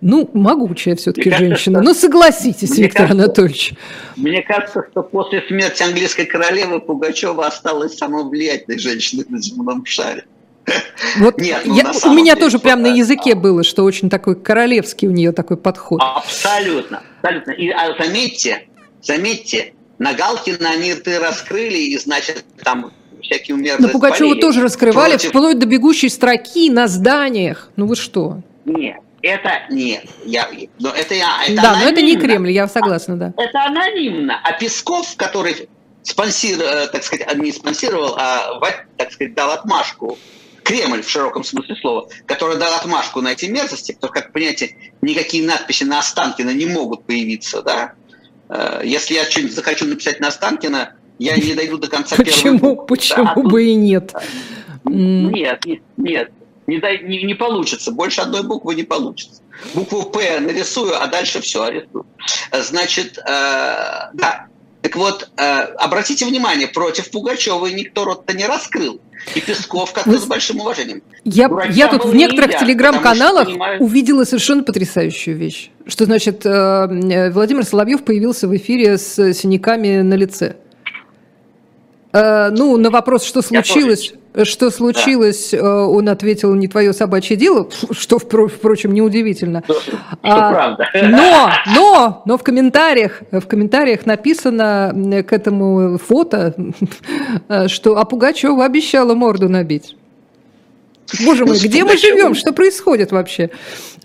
[0.01, 1.81] ну, могучая все-таки женщина.
[1.83, 3.75] Ну, согласитесь, Виктор кажется, Анатольевич.
[4.17, 10.25] Мне кажется, что после смерти английской королевы Пугачева осталась самой влиятельной женщиной на земном шаре.
[11.19, 14.35] Вот Нет, ну, я, у меня деле, тоже прямо на языке было, что очень такой
[14.35, 16.01] королевский у нее такой подход.
[16.03, 17.53] Абсолютно, абсолютно.
[17.53, 18.67] И а, заметьте,
[19.01, 25.13] заметьте, на Галкина они ты раскрыли, и, значит, там всякие умерзые На Пугачева тоже раскрывали,
[25.13, 25.31] против...
[25.31, 27.71] вплоть до бегущей строки на зданиях.
[27.77, 28.43] Ну вы что?
[28.65, 30.05] Нет, это нет.
[30.25, 30.49] Я,
[30.79, 31.45] но это я.
[31.47, 31.81] Это да, анонимно.
[31.81, 33.35] но это не Кремль, я согласна, да.
[33.37, 34.41] Это анонимно.
[34.43, 35.69] А Песков, который
[36.03, 38.61] спонсировал, э, так сказать, не спонсировал, а,
[38.97, 40.19] так сказать, дал отмашку
[40.67, 45.47] Кремль в широком смысле слова, который дал отмашку на эти мерзости, потому как, понимаете, никакие
[45.47, 47.93] надписи на Останкино не могут появиться, да?
[48.49, 52.87] Э, если я что-нибудь захочу написать на Останкино, я не дойду до конца Почему, буквы,
[52.87, 53.49] почему да?
[53.49, 54.13] бы и нет?
[54.85, 55.65] Нет,
[55.97, 56.31] нет
[56.67, 57.93] не, дай, не, не получится.
[57.93, 59.43] Больше одной буквы не получится.
[59.75, 62.07] Букву П нарисую, а дальше все арестую.
[62.53, 63.23] Значит, э,
[64.13, 64.47] да.
[64.83, 65.43] Так вот, э,
[65.79, 69.01] обратите внимание, против Пугачева никто рот-то не раскрыл.
[69.35, 70.19] И Песков как-то Вы...
[70.19, 71.03] с большим уважением.
[71.25, 73.83] Я, я тут в некоторых телеграм-каналах понимают...
[73.83, 75.71] увидела совершенно потрясающую вещь.
[75.87, 80.57] Что значит, э, Владимир Соловьев появился в эфире с синяками на лице.
[82.13, 85.59] Э, ну, на вопрос, что случилось, что случилось, да.
[85.59, 89.63] Э, он ответил, не твое собачье дело, что, впрочем, неудивительно.
[89.65, 90.89] Что, что а, правда.
[90.95, 94.93] Но, но, но в комментариях, в комментариях написано
[95.27, 96.55] к этому фото,
[97.69, 99.97] что а Пугачева обещала морду набить.
[101.25, 102.35] Боже мой, где мы живем?
[102.35, 103.51] Что происходит вообще?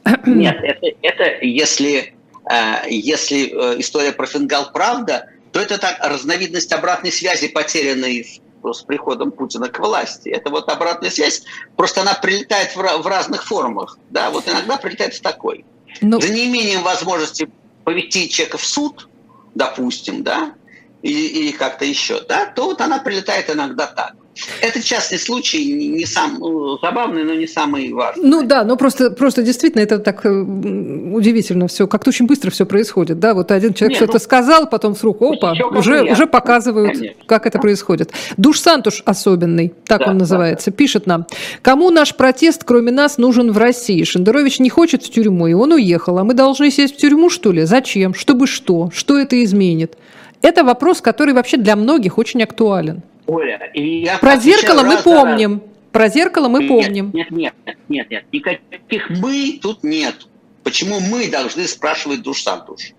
[0.26, 2.14] Нет, это, это если,
[2.50, 3.46] э, если
[3.80, 8.41] история про фингал правда, то это так разновидность обратной связи, потерянной
[8.74, 10.30] с приходом Путина к власти.
[10.30, 11.44] Это вот обратная связь,
[11.76, 13.98] просто она прилетает в, в разных формах.
[14.10, 14.30] Да?
[14.30, 15.66] Вот иногда прилетает в такой.
[16.02, 16.18] Но...
[16.18, 17.50] Ну За неимением возможности
[17.84, 19.08] повести человека в суд,
[19.56, 20.54] допустим, да,
[21.02, 24.14] или, или как-то еще, да, то вот она прилетает иногда так.
[24.62, 28.28] Это частный случай, не сам ну, забавный, но не самый важный.
[28.28, 32.66] Ну да, но просто, просто действительно это так э, удивительно все, как-то очень быстро все
[32.66, 37.24] происходит, да, вот один человек что-то ну, сказал, потом вдруг, опа, уже, уже показывают, Конечно.
[37.26, 38.12] как это происходит.
[38.38, 40.78] Душ Сантуш особенный, так да, он называется, да, да.
[40.78, 41.28] пишет нам,
[41.62, 44.04] кому наш протест, кроме нас, нужен в России?
[44.04, 47.52] Шендерович не хочет в тюрьму, и он уехал, а мы должны сесть в тюрьму, что
[47.52, 47.66] ли?
[47.66, 48.14] Зачем?
[48.14, 48.90] Чтобы что?
[48.94, 49.98] Что это изменит?
[50.42, 53.04] Это вопрос, который вообще для многих очень актуален.
[53.28, 55.54] Оля, и я Про зеркало мы помним.
[55.54, 55.62] Раз.
[55.92, 57.12] Про зеркало мы нет, помним.
[57.14, 57.54] Нет, нет,
[57.90, 58.26] нет, нет.
[58.32, 60.28] Никаких мы тут нет.
[60.64, 62.94] Почему мы должны спрашивать Душ-Сантуш?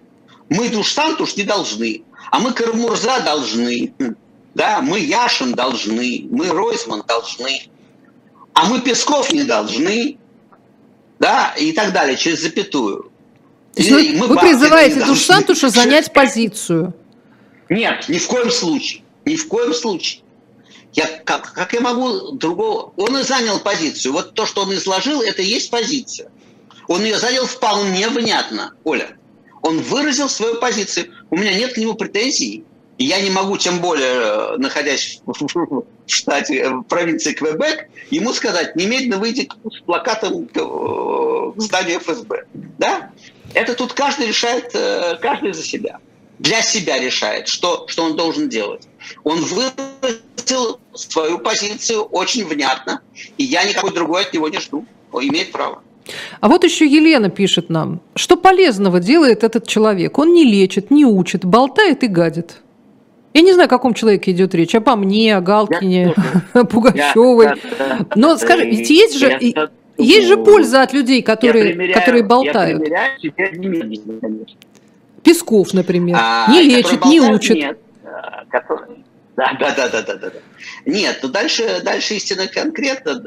[0.49, 3.95] Мы Душ-Сантуш не должны, а мы Кармурза должны.
[4.55, 7.63] Да, мы Яшин должны, мы Ройсман должны,
[8.53, 10.19] а мы Песков не должны,
[11.19, 13.11] да, и так далее, через запятую.
[13.77, 16.93] вы, мы вы призываете Душ-Сантуша занять позицию?
[17.71, 19.02] Нет, ни в коем случае.
[19.25, 20.23] Ни в коем случае.
[20.93, 22.93] Я, как, как я могу другого...
[22.97, 24.13] Он и занял позицию.
[24.13, 26.31] Вот то, что он изложил, это и есть позиция.
[26.87, 29.17] Он ее занял вполне внятно, Оля.
[29.63, 31.13] Он выразил свою позицию.
[31.31, 32.65] У меня нет к нему претензий.
[32.99, 38.77] Я не могу, тем более, э, находясь в штате, э, в провинции Квебек, ему сказать,
[38.77, 42.45] немедленно выйти с плакатом к э, зданию ФСБ.
[42.79, 43.11] Да?
[43.55, 44.73] Это тут каждый решает,
[45.21, 45.99] каждый за себя.
[46.43, 48.89] Для себя решает, что, что он должен делать.
[49.23, 53.01] Он выразил свою позицию очень внятно,
[53.39, 54.85] и я никакой другой от него не жду.
[55.13, 55.83] Он имеет право.
[56.41, 60.19] А вот еще Елена пишет нам, что полезного делает этот человек.
[60.19, 62.57] Он не лечит, не учит, болтает и гадит.
[63.35, 64.75] Я не знаю, о каком человеке идет речь.
[64.75, 66.13] Обо мне, о Галкине,
[66.55, 67.51] о Пугачевой.
[68.17, 69.39] Но скажи, ведь есть же,
[69.97, 72.83] есть же польза от людей, которые, которые болтают.
[75.23, 76.17] Песков, например.
[76.21, 77.57] А, не лечит, не учит.
[77.57, 78.45] Нет, а,
[79.37, 80.33] Да, да, да, да, да, да.
[80.85, 83.23] Нет, ну дальше, дальше истина конкретно.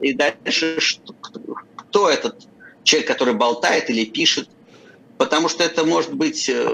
[0.00, 0.78] И дальше
[1.76, 2.46] кто этот
[2.84, 4.48] человек, который болтает или пишет.
[5.18, 6.68] Потому что это может быть э,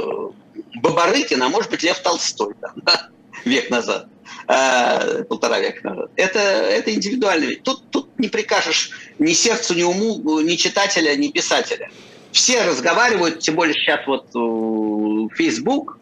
[0.74, 3.08] Бабарыкин, а может быть Лев Толстой там, да,
[3.44, 4.08] век назад,
[4.48, 6.10] э, полтора века назад.
[6.16, 7.54] Это, это индивидуально.
[7.62, 11.90] Тут, тут не прикажешь ни сердцу, ни уму, ни читателя, ни писателя.
[12.32, 15.98] Все разговаривают, тем более сейчас вот э, Facebook,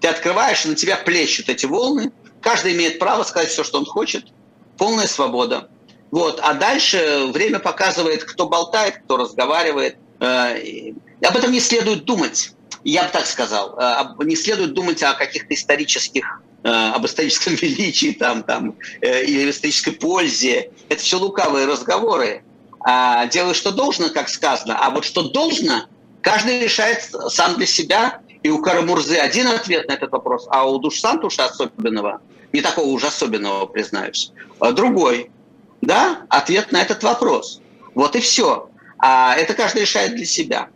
[0.00, 4.26] ты открываешь, на тебя плещут эти волны, каждый имеет право сказать все, что он хочет,
[4.76, 5.68] полная свобода.
[6.10, 6.40] Вот.
[6.42, 9.96] А дальше время показывает, кто болтает, кто разговаривает.
[10.20, 10.56] Э,
[11.22, 12.52] об этом не следует думать
[12.84, 18.44] я бы так сказал, э, не следует думать о каких-то исторических об историческом величии там,
[18.44, 20.70] там, или исторической пользе.
[20.88, 22.44] Это все лукавые разговоры.
[22.84, 24.76] А делай, что должно, как сказано.
[24.78, 25.86] А вот что должно,
[26.20, 28.20] каждый решает сам для себя.
[28.42, 32.20] И у Карамурзы один ответ на этот вопрос, а у Душсантуша особенного,
[32.52, 35.30] не такого уже особенного, признаюсь, а другой.
[35.80, 37.60] Да, ответ на этот вопрос.
[37.94, 38.68] Вот и все.
[38.98, 40.68] А это каждый решает для себя.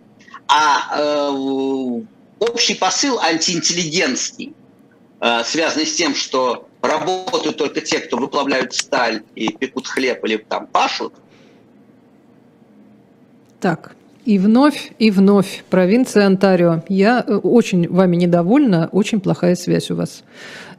[0.48, 2.02] А э,
[2.38, 4.54] общий посыл антиинтеллигентский,
[5.20, 10.36] э, связанный с тем, что работают только те, кто выплавляют сталь и пекут хлеб или
[10.36, 11.14] там пашут.
[13.60, 15.64] Так, и вновь, и вновь.
[15.70, 16.82] Провинция Онтарио.
[16.88, 20.24] Я э, очень вами недовольна, очень плохая связь у вас.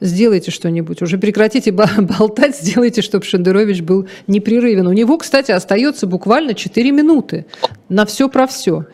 [0.02, 1.02] Сделайте что-нибудь.
[1.02, 4.86] Уже прекратите болтать, сделайте, чтобы Шендерович был непрерывен.
[4.88, 7.46] У него, кстати, остается буквально 4 минуты
[7.88, 8.86] на все про все.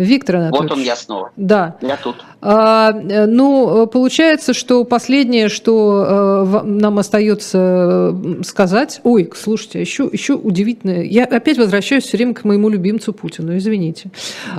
[0.00, 0.70] Виктор Анатольевич.
[0.70, 1.30] Вот он я снова.
[1.36, 1.76] Да.
[1.82, 2.16] Я тут.
[2.40, 9.00] А, ну, получается, что последнее, что а, нам остается сказать...
[9.04, 11.02] Ой, слушайте, еще, еще удивительно.
[11.02, 14.10] Я опять возвращаюсь все время к моему любимцу Путину, извините.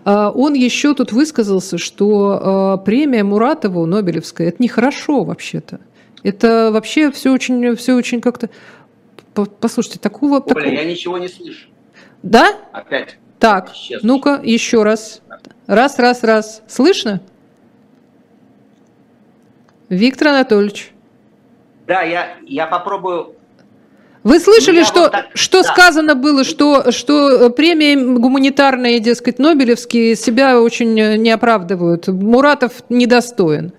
[0.06, 5.80] А, он еще тут высказался, что а, премия Муратову, Нобелевская, это нехорошо вообще-то.
[6.24, 8.50] Это вообще все очень, все очень как-то...
[9.34, 10.36] Послушайте, такого...
[10.36, 10.66] Оля, такого...
[10.66, 11.68] я ничего не слышу.
[12.22, 12.58] Да?
[12.74, 13.18] Опять.
[13.42, 13.72] Так,
[14.04, 15.22] ну-ка, еще раз.
[15.66, 16.62] Раз, раз, раз.
[16.68, 17.22] Слышно?
[19.90, 20.92] Виктор Анатольевич.
[21.88, 23.36] Да, я, я попробую
[24.24, 25.74] вы слышали, что, вот так, что да.
[25.74, 32.08] сказано было, что, что премии гуманитарные, дескать, Нобелевские себя очень не оправдывают.
[32.08, 33.74] Муратов недостоин.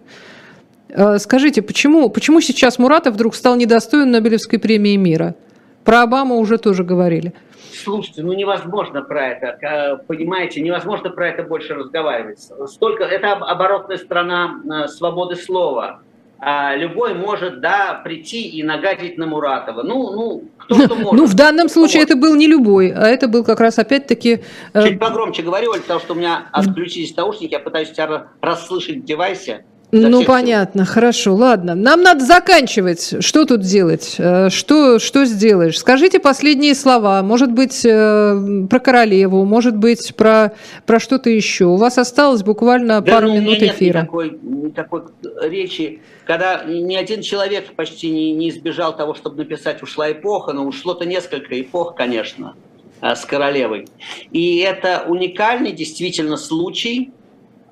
[0.89, 5.37] Э, скажите, почему, почему сейчас Муратов вдруг стал недостоин Нобелевской премии мира?
[5.85, 7.33] Про Обаму уже тоже говорили.
[7.73, 12.39] Слушайте, ну невозможно про это, понимаете, невозможно про это больше разговаривать.
[12.67, 16.01] Столько, это оборотная сторона э, свободы слова.
[16.45, 19.85] А любой может, да, прийти и нагадить на Муратова.
[19.85, 21.13] Ну, ну, кто-то может.
[21.13, 24.43] Ну, в данном случае это был не любой, а это был как раз опять-таки...
[24.75, 28.97] Э, Чуть погромче говорю, Оль, потому что у меня отключились наушники, я пытаюсь тебя расслышать
[28.97, 29.65] в девайсе.
[29.95, 30.95] Ну, понятно, всего.
[30.95, 31.75] хорошо, ладно.
[31.75, 33.23] Нам надо заканчивать.
[33.23, 34.15] Что тут делать?
[34.17, 35.79] Э, что, что сделаешь?
[35.79, 37.23] Скажите последние слова.
[37.23, 40.55] Может быть, э, про королеву, может быть, про,
[40.87, 41.67] про что-то еще.
[41.67, 44.01] У вас осталось буквально да, пару ну, минут нет эфира.
[44.01, 45.03] Никакой, никакой
[45.43, 50.65] речи, когда ни один человек почти не, не избежал того, чтобы написать «ушла эпоха», но
[50.65, 52.55] ушло-то несколько эпох, конечно,
[53.03, 53.89] э, с королевой.
[54.31, 57.13] И это уникальный действительно случай–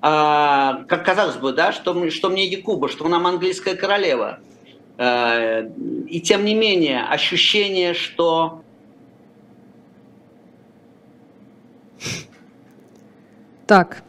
[0.02, 4.38] а, как казалось бы, да, что, что мне Якуба, что нам английская королева.
[4.96, 5.62] А,
[6.08, 8.62] и тем не менее, ощущение, что...
[13.66, 14.02] Так,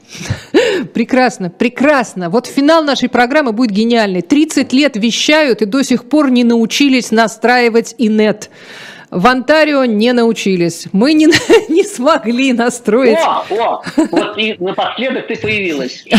[0.93, 2.29] прекрасно, прекрасно.
[2.29, 4.21] Вот финал нашей программы будет гениальный.
[4.21, 8.49] 30 лет вещают и до сих пор не научились настраивать инет.
[9.11, 10.87] В Онтарио не научились.
[10.93, 11.25] Мы не,
[11.69, 13.17] не смогли настроить.
[13.19, 16.05] О, о, вот и напоследок ты появилась.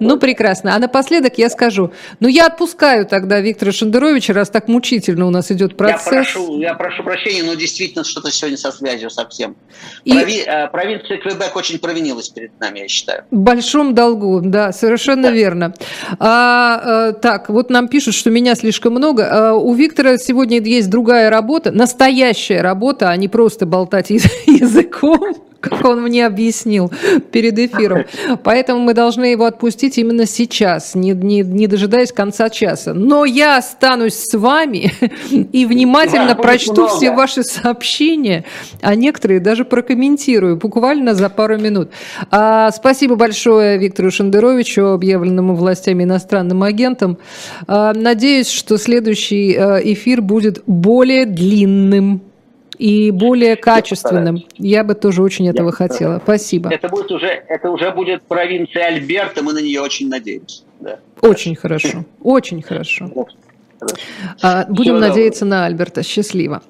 [0.00, 0.74] Ну, прекрасно.
[0.74, 1.92] А напоследок я скажу.
[2.20, 6.06] Ну, я отпускаю тогда Виктора Шендеровича, раз так мучительно у нас идет процесс.
[6.06, 9.56] Я прошу, я прошу прощения, но действительно что-то сегодня со связью совсем.
[10.04, 10.12] И...
[10.12, 10.42] Прови...
[10.46, 13.24] Э, провинция Квебек очень провинилась перед нами, я считаю.
[13.30, 15.30] В большом долгу, да, совершенно да.
[15.30, 15.74] верно.
[16.18, 19.28] А, а, так, вот нам пишут, что меня слишком много.
[19.30, 22.11] А, у Виктора сегодня есть другая работа, настоящая
[22.60, 24.10] работа, а не просто болтать
[24.46, 26.92] языком как он мне объяснил
[27.30, 28.04] перед эфиром.
[28.42, 32.92] Поэтому мы должны его отпустить именно сейчас, не, не, не дожидаясь конца часа.
[32.92, 34.92] Но я останусь с вами
[35.30, 36.96] и внимательно да, прочту много.
[36.96, 38.44] все ваши сообщения,
[38.80, 41.90] а некоторые даже прокомментирую буквально за пару минут.
[42.30, 47.18] А, спасибо большое Виктору Шендеровичу, объявленному властями иностранным агентом.
[47.68, 52.31] А, надеюсь, что следующий э, эфир будет более длинным
[52.82, 54.44] и более качественным.
[54.58, 56.20] Я бы тоже очень этого Я хотела.
[56.24, 56.68] Спасибо.
[56.68, 60.64] Это будет уже, это уже будет провинция Альберта, мы на нее очень надеемся.
[60.80, 60.98] Да.
[61.20, 63.08] Очень хорошо, очень хорошо.
[64.42, 66.02] А, будем Все надеяться на Альберта.
[66.02, 66.62] Счастливо.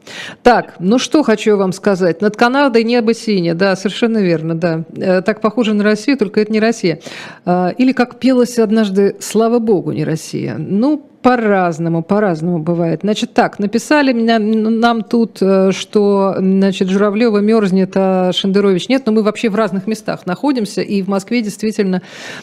[0.42, 2.20] Так, ну что хочу вам сказать.
[2.20, 3.54] Над Канадой небо синее.
[3.54, 4.84] Да, совершенно верно, да.
[4.96, 7.00] Э, так похоже на Россию, только это не Россия.
[7.44, 10.56] А, или как пелось однажды, слава богу, не Россия.
[10.58, 13.00] Ну, по-разному, по-разному бывает.
[13.02, 19.12] Значит, так, написали меня, нам тут, э, что, значит, Журавлева мерзнет, а Шендерович нет, но
[19.12, 22.02] мы вообще в разных местах находимся, и в Москве действительно,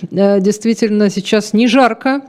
[0.09, 2.21] э, действительно сейчас не жарко,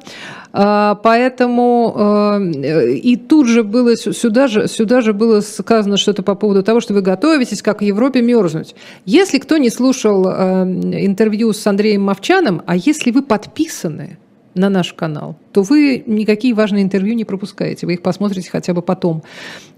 [0.53, 6.35] а, поэтому э, и тут же было, сюда же, сюда же было сказано что-то по
[6.35, 8.75] поводу того, что вы готовитесь, как в Европе, мерзнуть.
[9.05, 14.19] Если кто не слушал интервью с Андреем Мовчаном, а если вы подписаны,
[14.55, 17.87] на наш канал, то вы никакие важные интервью не пропускаете.
[17.87, 19.23] Вы их посмотрите хотя бы потом,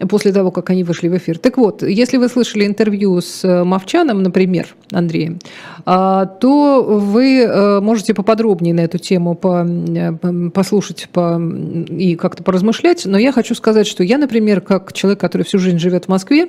[0.08, 1.38] после того, как они вышли в эфир.
[1.38, 5.38] Так вот, если вы слышали интервью с э, Мовчаном, например, Андреем,
[5.84, 13.04] а, то вы э, можете поподробнее на эту тему э, послушать и как-то поразмышлять.
[13.06, 16.48] Но я хочу сказать, что я, например, как человек, который всю жизнь живет в Москве,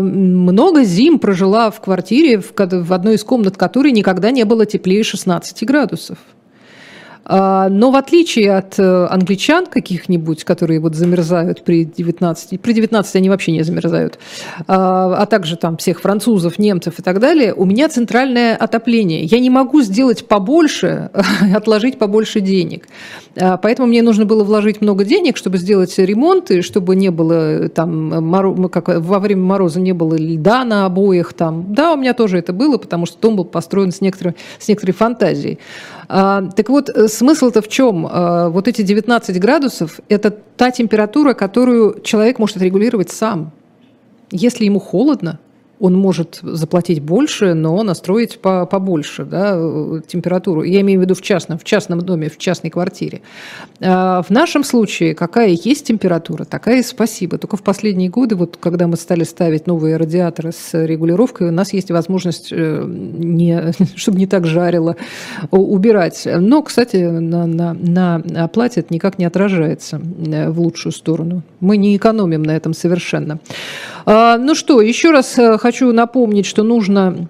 [0.00, 5.64] много зим прожила в квартире, в одной из комнат которой никогда не было теплее 16
[5.64, 6.18] градусов.
[7.24, 13.16] А, но в отличие от э, англичан каких-нибудь, которые вот замерзают при 19, при 19
[13.16, 14.18] они вообще не замерзают,
[14.66, 19.24] а, а также там всех французов, немцев и так далее, у меня центральное отопление.
[19.24, 21.10] Я не могу сделать побольше,
[21.54, 22.88] отложить побольше денег.
[23.36, 27.68] А, поэтому мне нужно было вложить много денег, чтобы сделать ремонт, и чтобы не было
[27.68, 31.72] там, как во время мороза не было льда на обоих там.
[31.72, 34.94] Да, у меня тоже это было, потому что дом был построен с некоторой, с некоторой
[34.94, 35.58] фантазией.
[36.12, 38.06] Так вот, смысл-то в чем?
[38.06, 43.50] А, вот эти 19 градусов– это та температура, которую человек может отрегулировать сам.
[44.30, 45.38] Если ему холодно,
[45.82, 49.56] он может заплатить больше, но настроить по, побольше да,
[50.06, 50.62] температуру.
[50.62, 53.22] Я имею в виду в частном, в частном доме, в частной квартире.
[53.80, 57.36] А в нашем случае какая есть температура, такая и спасибо.
[57.36, 61.72] Только в последние годы, вот, когда мы стали ставить новые радиаторы с регулировкой, у нас
[61.72, 64.94] есть возможность, э, не, чтобы не так жарило,
[65.50, 66.28] убирать.
[66.32, 71.42] Но, кстати, на, на, на оплате это никак не отражается э, в лучшую сторону.
[71.58, 73.40] Мы не экономим на этом совершенно.
[74.04, 77.28] А, ну что, еще раз э, хочу напомнить, что нужно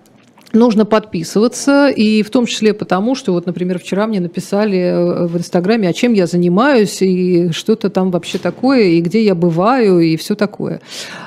[0.55, 5.37] нужно подписываться, и в том числе потому, что вот, например, вчера мне написали э, в
[5.37, 10.17] Инстаграме, а чем я занимаюсь, и что-то там вообще такое, и где я бываю, и
[10.17, 10.81] все такое.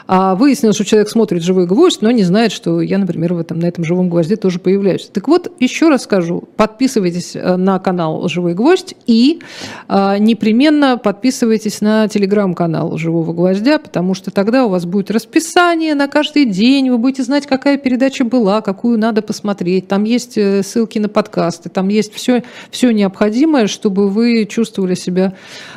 [0.07, 3.59] А выяснилось, что человек смотрит «Живой гвоздь», но не знает, что я, например, в этом,
[3.59, 5.09] на этом «Живом гвозде» тоже появляюсь.
[5.11, 9.41] Так вот, еще раз скажу, подписывайтесь э, на канал «Живой гвоздь» и
[9.87, 16.07] а, непременно подписывайтесь на телеграм-канал «Живого гвоздя», потому что тогда у вас будет расписание на
[16.07, 19.87] каждый день, вы будете знать, какая передача была, какую надо надо посмотреть.
[19.87, 25.33] Там есть э, ссылки на подкасты, там есть все, все необходимое, чтобы вы чувствовали себя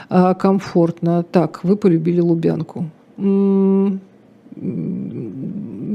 [0.08, 1.22] а, комфортно.
[1.22, 2.90] Так, вы полюбили Лубянку.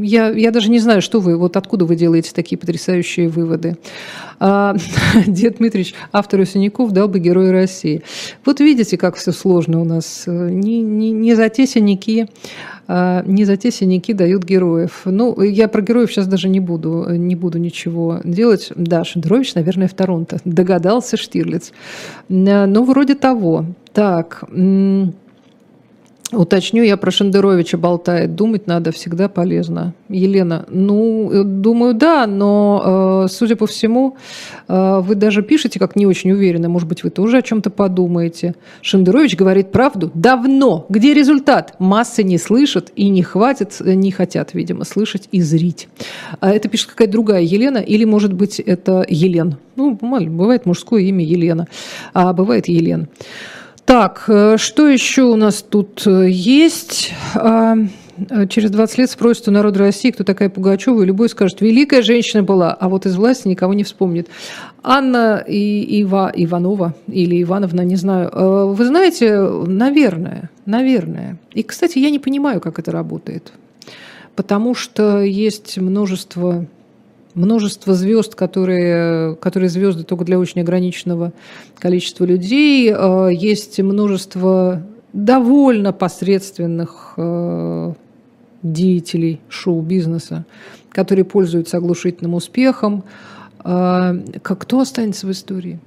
[0.03, 3.77] Я, я даже не знаю, что вы, вот откуда вы делаете такие потрясающие выводы.
[4.39, 4.75] А,
[5.27, 8.03] Дед Дмитриевич, автор Синяков дал бы Герой России.
[8.45, 10.25] Вот видите, как все сложно у нас.
[10.27, 12.27] Не, не, не за те синяки,
[12.87, 15.01] а, не за те синяки дают героев.
[15.05, 18.71] Ну, я про героев сейчас даже не буду, не буду ничего делать.
[18.75, 20.39] Да, Шендерович, наверное, в Торонто.
[20.43, 21.71] Догадался Штирлиц.
[22.27, 23.65] Ну, вроде того.
[23.93, 24.43] Так,
[26.35, 28.35] Уточню, я про Шендеровича болтает.
[28.35, 29.93] Думать надо всегда полезно.
[30.09, 34.17] Елена, ну, э, думаю, да, но, э, судя по всему,
[34.67, 36.69] э, вы даже пишете как не очень уверенно.
[36.69, 38.55] Может быть, вы тоже о чем-то подумаете.
[38.81, 40.85] Шендерович говорит правду давно.
[40.89, 41.75] Где результат?
[41.79, 45.87] Массы не слышат и не хватит, не хотят, видимо, слышать и зрить.
[46.39, 49.57] А это пишет какая-то другая Елена или, может быть, это Елен.
[49.75, 51.67] Ну, бывает мужское имя Елена,
[52.13, 53.07] а бывает Елен.
[53.85, 57.11] Так, э, что еще у нас тут э, есть?
[57.35, 57.75] А,
[58.29, 62.01] э, через 20 лет спросят у народа России, кто такая Пугачева, и любой скажет, великая
[62.01, 64.29] женщина была, а вот из власти никого не вспомнит.
[64.83, 68.73] Анна и Ива, Иванова или Ивановна, не знаю.
[68.73, 71.37] Вы знаете, наверное, наверное.
[71.53, 73.51] И, кстати, я не понимаю, как это работает.
[74.35, 76.65] Потому что есть множество
[77.35, 81.33] множество звезд, которые, которые звезды только для очень ограниченного
[81.77, 82.91] количества людей.
[82.91, 87.93] Э, есть множество довольно посредственных э,
[88.61, 90.45] деятелей шоу-бизнеса,
[90.89, 93.03] которые пользуются оглушительным успехом.
[93.63, 95.79] Э, кто останется в истории?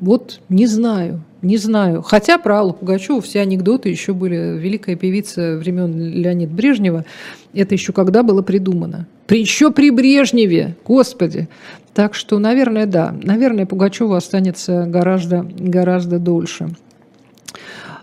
[0.00, 2.02] Вот не знаю, не знаю.
[2.02, 4.58] Хотя про Аллу Пугачеву все анекдоты еще были.
[4.58, 7.04] Великая певица времен Леонида Брежнева.
[7.52, 9.06] Это еще когда было придумано?
[9.26, 11.48] При, еще при Брежневе, господи.
[11.92, 13.14] Так что, наверное, да.
[13.22, 16.70] Наверное, Пугачева останется гораздо, гораздо дольше.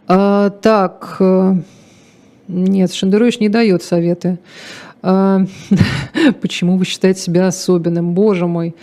[0.08, 1.56] А, так, э,
[2.48, 4.40] нет, Шендерович не дает советы.
[5.04, 5.42] А,
[6.42, 8.14] почему вы считаете себя особенным?
[8.14, 8.76] Боже мой,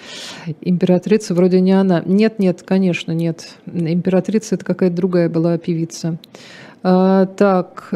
[0.61, 2.03] императрица вроде не она.
[2.05, 3.49] Нет, нет, конечно, нет.
[3.67, 6.19] Императрица это какая-то другая была певица.
[6.83, 7.93] А, так,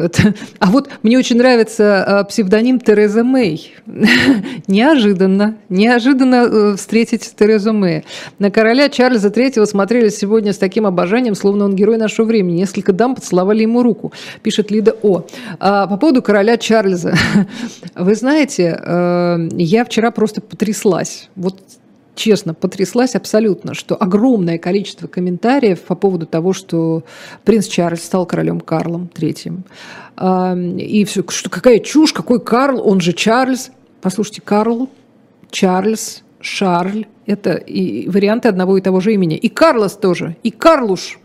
[0.59, 3.73] а вот мне очень нравится а, псевдоним Тереза Мэй.
[4.67, 8.03] неожиданно, неожиданно э, встретить Терезу Мэй.
[8.39, 12.57] На короля Чарльза III смотрели сегодня с таким обожанием, словно он герой нашего времени.
[12.57, 14.11] Несколько дам поцеловали ему руку,
[14.41, 15.25] пишет Лида О.
[15.59, 17.15] А, по поводу короля Чарльза.
[17.95, 21.29] Вы знаете, э, я вчера просто потряслась.
[21.35, 21.59] Вот
[22.15, 27.03] честно, потряслась абсолютно, что огромное количество комментариев по поводу того, что
[27.43, 29.63] принц Чарльз стал королем Карлом Третьим.
[30.17, 33.71] И все, что какая чушь, какой Карл, он же Чарльз.
[34.01, 34.89] Послушайте, Карл,
[35.49, 39.37] Чарльз, Шарль– это и варианты одного и того же имени.
[39.37, 41.19] И Карлос тоже, и Карлуш.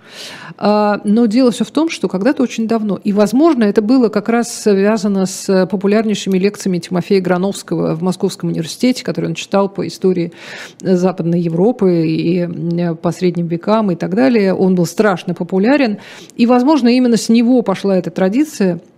[0.56, 4.28] А, но дело все в том, что когда-то очень давно, и, возможно, это было как
[4.28, 10.32] раз связано с популярнейшими лекциями Тимофея Грановского в Московском университете, который он читал по истории
[10.80, 14.54] Западной Европы и по средним векам и так далее.
[14.54, 15.98] Он был страшно популярен.
[16.36, 18.80] И, возможно, именно с него пошла эта традиция–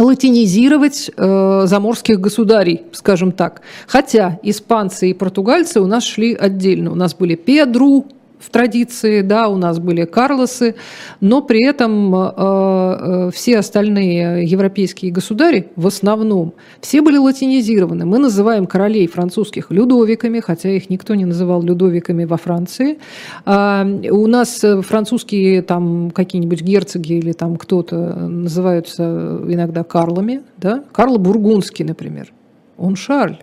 [0.00, 3.60] латинизировать э, заморских государей, скажем так.
[3.86, 6.90] Хотя испанцы и португальцы у нас шли отдельно.
[6.92, 8.06] У нас были Педру,
[8.40, 10.74] в традиции, да, у нас были Карлосы,
[11.20, 18.06] но при этом э, э, все остальные европейские государи, в основном, все были латинизированы.
[18.06, 22.98] Мы называем королей французских Людовиками, хотя их никто не называл Людовиками во Франции.
[23.44, 31.18] А у нас французские там какие-нибудь герцоги или там кто-то называются иногда Карлами, да, Карл
[31.18, 32.32] Бургундский, например.
[32.78, 33.36] Он Шарль.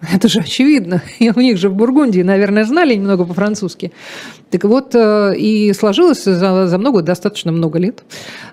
[0.14, 1.02] Это же очевидно.
[1.18, 3.92] И у них же в Бургундии, наверное, знали немного по-французски.
[4.50, 8.02] Так вот, э, и сложилось за, за много, достаточно много лет,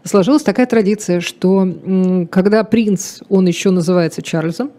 [0.03, 4.71] сложилась такая традиция, что когда принц, он еще называется Чарльзом,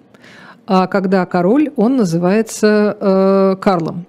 [0.67, 4.05] а когда король, он называется э, Карлом.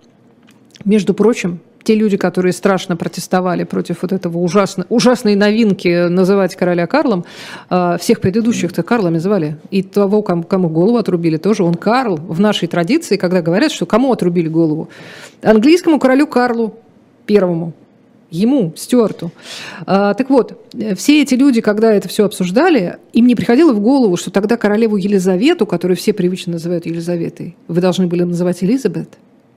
[0.84, 6.86] Между прочим, те люди, которые страшно протестовали против вот этого ужасно, ужасной новинки называть короля
[6.86, 7.26] Карлом,
[7.68, 9.58] а, всех предыдущих-то Карлами звали.
[9.72, 12.18] И того, кому голову отрубили, тоже он Карл.
[12.18, 14.90] В нашей традиции, когда говорят, что кому отрубили голову?
[15.42, 16.76] Английскому королю Карлу
[17.26, 17.74] первому
[18.30, 19.32] ему, Стюарту.
[19.88, 20.64] А, так вот,
[20.96, 24.96] все эти люди, когда это все обсуждали, им не приходило в голову, что тогда королеву
[24.96, 29.10] Елизавету, которую все привычно называют Елизаветой, вы должны были называть Элизабет.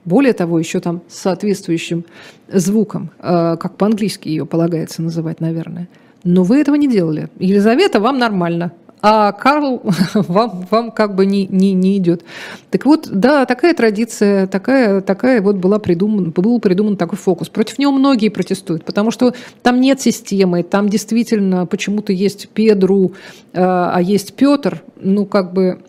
[0.05, 2.05] Более того, еще там с соответствующим
[2.51, 5.87] звуком, э, как по-английски ее полагается называть, наверное.
[6.23, 7.29] Но вы этого не делали.
[7.39, 8.71] Елизавета, вам нормально,
[9.05, 9.81] а Карл
[10.13, 12.23] вам, вам как бы не, не, не идет.
[12.71, 17.49] Так вот, да, такая традиция, такая, такая вот была придуман, был придуман такой фокус.
[17.49, 23.11] Против него многие протестуют, потому что там нет системы, там действительно почему-то есть Педру,
[23.51, 25.81] э, а есть Петр, ну как бы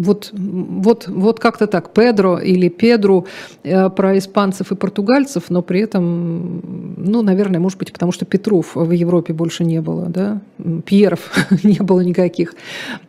[0.00, 3.26] вот, вот, вот как-то так, Педро или Педру
[3.62, 8.74] э, про испанцев и португальцев, но при этом, ну, наверное, может быть, потому что Петров
[8.74, 10.40] в Европе больше не было, да,
[10.86, 11.30] Пьеров
[11.62, 12.54] не было никаких.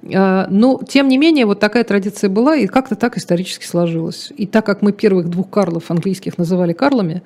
[0.03, 4.33] Э, но, тем не менее, вот такая традиция была, и как-то так исторически сложилось.
[4.35, 7.21] И так как мы первых двух Карлов английских называли Карлами,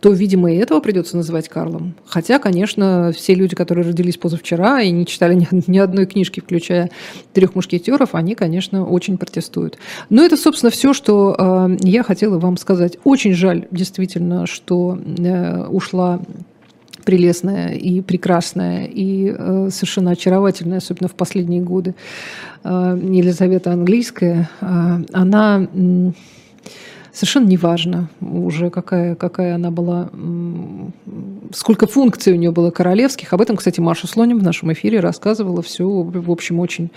[0.00, 1.94] то, видимо, и этого придется называть Карлом.
[2.06, 6.90] Хотя, конечно, все люди, которые родились позавчера и не читали ни, ни одной книжки, включая
[7.32, 9.78] «Трех мушкетеров», они, конечно, очень протестуют.
[10.10, 12.98] Но это, собственно, все, что э, я хотела вам сказать.
[13.04, 16.20] Очень жаль, действительно, что э, ушла
[17.04, 21.94] прелестная и прекрасная и э, совершенно очаровательная, особенно в последние годы,
[22.64, 24.50] э, Елизавета Английская.
[24.60, 25.68] Э, она
[27.18, 30.08] совершенно неважно уже, какая, какая она была,
[31.52, 33.32] сколько функций у нее было королевских.
[33.32, 36.90] Об этом, кстати, Маша Слоним в нашем эфире рассказывала все, в общем, очень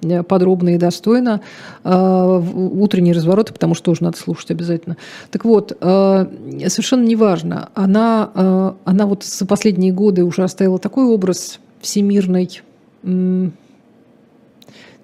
[0.00, 1.42] э, подробно и достойно.
[1.84, 4.96] А, утренние развороты, потому что тоже надо слушать обязательно.
[5.30, 6.26] Так вот, а,
[6.68, 7.68] совершенно неважно.
[7.74, 12.62] Она, она вот за последние годы уже оставила такой образ всемирной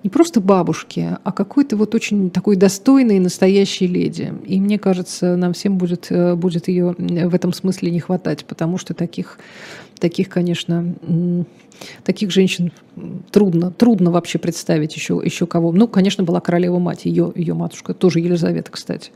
[0.02, 4.32] не просто бабушки, а какой-то вот очень такой достойной настоящей леди.
[4.46, 8.78] И мне кажется, нам всем будет, э, будет ее в этом смысле не хватать, потому
[8.78, 9.38] что таких,
[9.98, 10.94] таких конечно,
[12.04, 12.72] таких женщин
[13.30, 15.72] трудно, трудно вообще представить еще, еще кого.
[15.72, 19.10] Ну, конечно, была королева мать, ее, ее матушка, тоже Елизавета, кстати.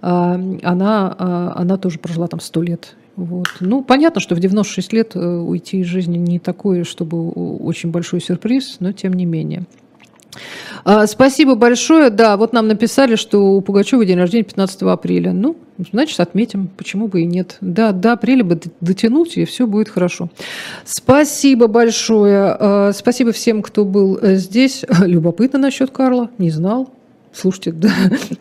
[0.00, 2.94] А, она, а, она тоже прожила там сто лет.
[3.16, 3.48] Вот.
[3.58, 8.20] Ну, понятно, что в 96 лет э, уйти из жизни не такое, чтобы очень большой
[8.20, 9.66] сюрприз, но тем не менее.
[10.84, 12.10] А, спасибо большое.
[12.10, 15.32] Да, вот нам написали, что у Пугачева день рождения 15 апреля.
[15.32, 15.56] Ну,
[15.92, 16.68] значит, отметим.
[16.76, 17.56] Почему бы и нет?
[17.60, 20.30] Да, до апреля бы дотянуть, и все будет хорошо.
[20.84, 22.56] Спасибо большое.
[22.58, 24.84] А, спасибо всем, кто был э, здесь.
[25.00, 26.30] Любопытно насчет Карла.
[26.38, 26.90] Не знал.
[27.32, 27.92] Слушайте, да,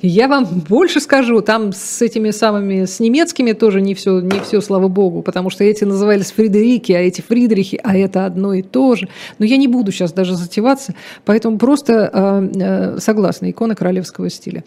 [0.02, 4.62] я вам больше скажу, там с этими самыми, с немецкими тоже не все, не все,
[4.62, 8.96] слава богу, потому что эти назывались Фредерики, а эти Фридрихи, а это одно и то
[8.96, 9.08] же.
[9.40, 14.64] Но я не буду сейчас даже затеваться, поэтому просто э, согласна, икона королевского стиля.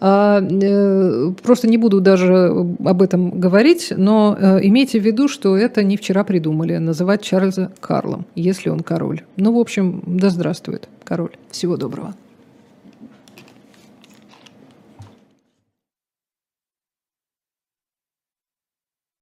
[0.00, 2.48] А, э, просто не буду даже
[2.84, 7.70] об этом говорить, но э, имейте в виду, что это не вчера придумали, называть Чарльза
[7.80, 9.22] Карлом, если он король.
[9.36, 11.32] Ну, в общем, да здравствует король.
[11.50, 12.14] Всего доброго.